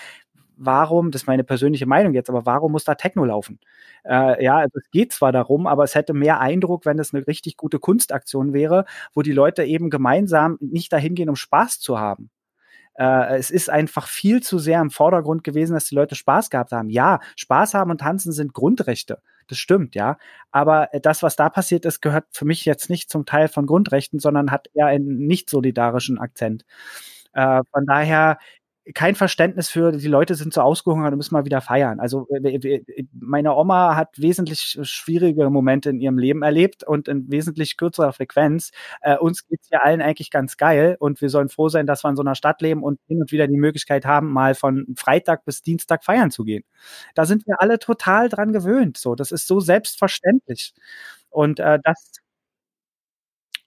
[0.59, 3.61] warum, das ist meine persönliche Meinung jetzt, aber warum muss da Techno laufen?
[4.05, 7.27] Äh, ja, also es geht zwar darum, aber es hätte mehr Eindruck, wenn es eine
[7.27, 8.85] richtig gute Kunstaktion wäre,
[9.15, 12.31] wo die Leute eben gemeinsam nicht dahin gehen, um Spaß zu haben.
[12.97, 16.73] Äh, es ist einfach viel zu sehr im Vordergrund gewesen, dass die Leute Spaß gehabt
[16.73, 16.91] haben.
[16.91, 19.21] Ja, Spaß haben und tanzen sind Grundrechte.
[19.49, 20.19] Das stimmt, ja.
[20.51, 24.19] Aber das, was da passiert ist, gehört für mich jetzt nicht zum Teil von Grundrechten,
[24.21, 26.65] sondern hat eher einen nicht solidarischen Akzent.
[27.35, 28.39] Äh, von daher
[28.95, 32.01] kein Verständnis für, die Leute sind so ausgehungert und müssen mal wieder feiern.
[32.01, 32.27] Also
[33.13, 38.71] meine Oma hat wesentlich schwierige Momente in ihrem Leben erlebt und in wesentlich kürzerer Frequenz.
[39.01, 42.11] Äh, uns geht's ja allen eigentlich ganz geil und wir sollen froh sein, dass wir
[42.11, 45.45] in so einer Stadt leben und hin und wieder die Möglichkeit haben, mal von Freitag
[45.45, 46.65] bis Dienstag feiern zu gehen.
[47.15, 48.97] Da sind wir alle total dran gewöhnt.
[48.97, 50.73] So, das ist so selbstverständlich.
[51.31, 52.21] Und äh, das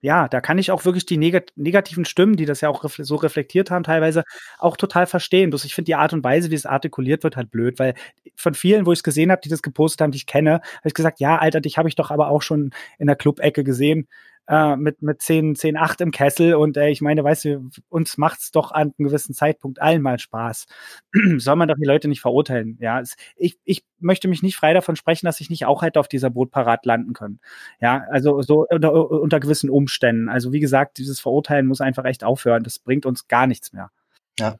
[0.01, 2.97] ja, da kann ich auch wirklich die negat negativen Stimmen, die das ja auch ref
[2.99, 4.23] so reflektiert haben, teilweise
[4.57, 5.51] auch total verstehen.
[5.51, 7.93] Bloß ich finde die Art und Weise, wie es artikuliert wird, halt blöd, weil
[8.35, 10.87] von vielen, wo ich es gesehen habe, die das gepostet haben, die ich kenne, habe
[10.87, 14.07] ich gesagt, ja, Alter, dich habe ich doch aber auch schon in der Club-Ecke gesehen
[14.51, 18.17] äh, mit, mit 10, 10, 8 im Kessel und äh, ich meine, weißt du, uns
[18.17, 20.65] macht's doch an einem gewissen Zeitpunkt allen mal Spaß.
[21.37, 22.77] Soll man doch die Leute nicht verurteilen.
[22.81, 26.01] Ja, es, ich, ich möchte mich nicht frei davon sprechen, dass ich nicht auch hätte
[26.01, 27.39] auf dieser Bootparat landen können.
[27.79, 30.27] Ja, also so unter, unter gewissen Umständen.
[30.27, 32.63] Also wie gesagt, dieses Verurteilen muss einfach echt aufhören.
[32.63, 33.89] Das bringt uns gar nichts mehr.
[34.37, 34.57] Ja.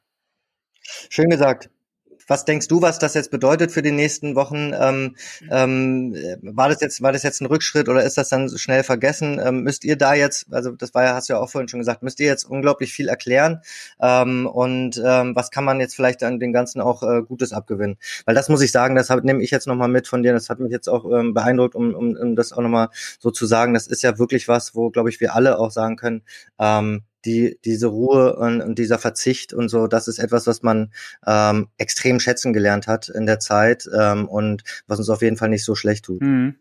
[1.10, 1.70] Schön gesagt.
[2.32, 4.72] Was denkst du, was das jetzt bedeutet für die nächsten Wochen?
[4.74, 5.18] Ähm,
[5.50, 9.38] ähm, war das jetzt, war das jetzt ein Rückschritt oder ist das dann schnell vergessen?
[9.44, 11.82] Ähm, müsst ihr da jetzt, also das war ja, hast du ja auch vorhin schon
[11.82, 13.60] gesagt, müsst ihr jetzt unglaublich viel erklären?
[14.02, 17.98] Ähm, und ähm, was kann man jetzt vielleicht an den Ganzen auch äh, Gutes abgewinnen?
[18.24, 20.32] Weil das muss ich sagen, das nehme ich jetzt nochmal mit von dir.
[20.32, 22.88] Das hat mich jetzt auch ähm, beeindruckt, um, um, um das auch nochmal
[23.20, 23.74] so zu sagen.
[23.74, 26.22] Das ist ja wirklich was, wo, glaube ich, wir alle auch sagen können,
[26.60, 30.92] ähm, die, diese Ruhe und, und dieser Verzicht und so, das ist etwas, was man
[31.26, 35.50] ähm, extrem schätzen gelernt hat in der Zeit ähm, und was uns auf jeden Fall
[35.50, 36.22] nicht so schlecht tut.
[36.22, 36.56] Mhm.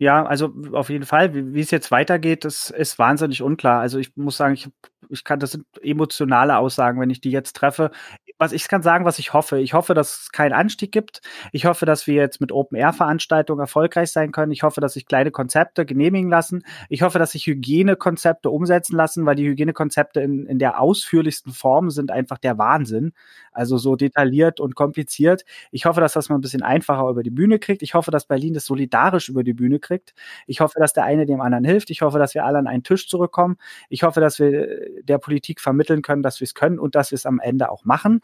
[0.00, 1.34] Ja, also auf jeden Fall.
[1.34, 3.80] Wie, wie es jetzt weitergeht, das ist wahnsinnig unklar.
[3.80, 4.68] Also ich muss sagen, ich,
[5.08, 7.90] ich kann, das sind emotionale Aussagen, wenn ich die jetzt treffe
[8.38, 9.58] was ich kann sagen, was ich hoffe.
[9.60, 11.20] Ich hoffe, dass es keinen Anstieg gibt.
[11.52, 14.52] Ich hoffe, dass wir jetzt mit Open-Air-Veranstaltungen erfolgreich sein können.
[14.52, 16.64] Ich hoffe, dass sich kleine Konzepte genehmigen lassen.
[16.88, 21.90] Ich hoffe, dass sich Hygienekonzepte umsetzen lassen, weil die Hygienekonzepte in, in der ausführlichsten Form
[21.90, 23.12] sind einfach der Wahnsinn.
[23.58, 25.44] Also so detailliert und kompliziert.
[25.70, 27.82] Ich hoffe, dass das mal ein bisschen einfacher über die Bühne kriegt.
[27.82, 30.14] Ich hoffe, dass Berlin das solidarisch über die Bühne kriegt.
[30.46, 31.90] Ich hoffe, dass der eine dem anderen hilft.
[31.90, 33.56] Ich hoffe, dass wir alle an einen Tisch zurückkommen.
[33.88, 37.16] Ich hoffe, dass wir der Politik vermitteln können, dass wir es können und dass wir
[37.16, 38.20] es am Ende auch machen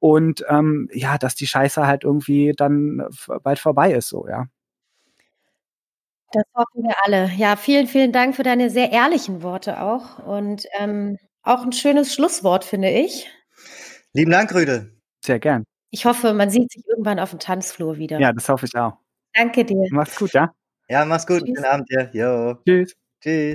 [0.00, 3.08] und ähm, ja, dass die Scheiße halt irgendwie dann
[3.42, 4.46] bald vorbei ist, so, ja.
[6.32, 7.30] Das hoffen wir alle.
[7.36, 12.12] Ja, vielen, vielen Dank für deine sehr ehrlichen Worte auch und ähm, auch ein schönes
[12.12, 13.30] Schlusswort, finde ich.
[14.14, 14.96] Lieben Dank, Rüdel.
[15.24, 15.64] Sehr gern.
[15.90, 18.18] Ich hoffe, man sieht sich irgendwann auf dem Tanzflur wieder.
[18.20, 18.94] Ja, das hoffe ich auch.
[19.34, 19.86] Danke dir.
[19.90, 20.52] Mach's gut, ja?
[20.88, 21.40] Ja, mach's gut.
[21.40, 21.56] Tschüss.
[21.56, 22.10] Guten Abend dir.
[22.12, 22.54] Jo.
[22.66, 22.94] Tschüss.
[23.22, 23.54] Tschüss.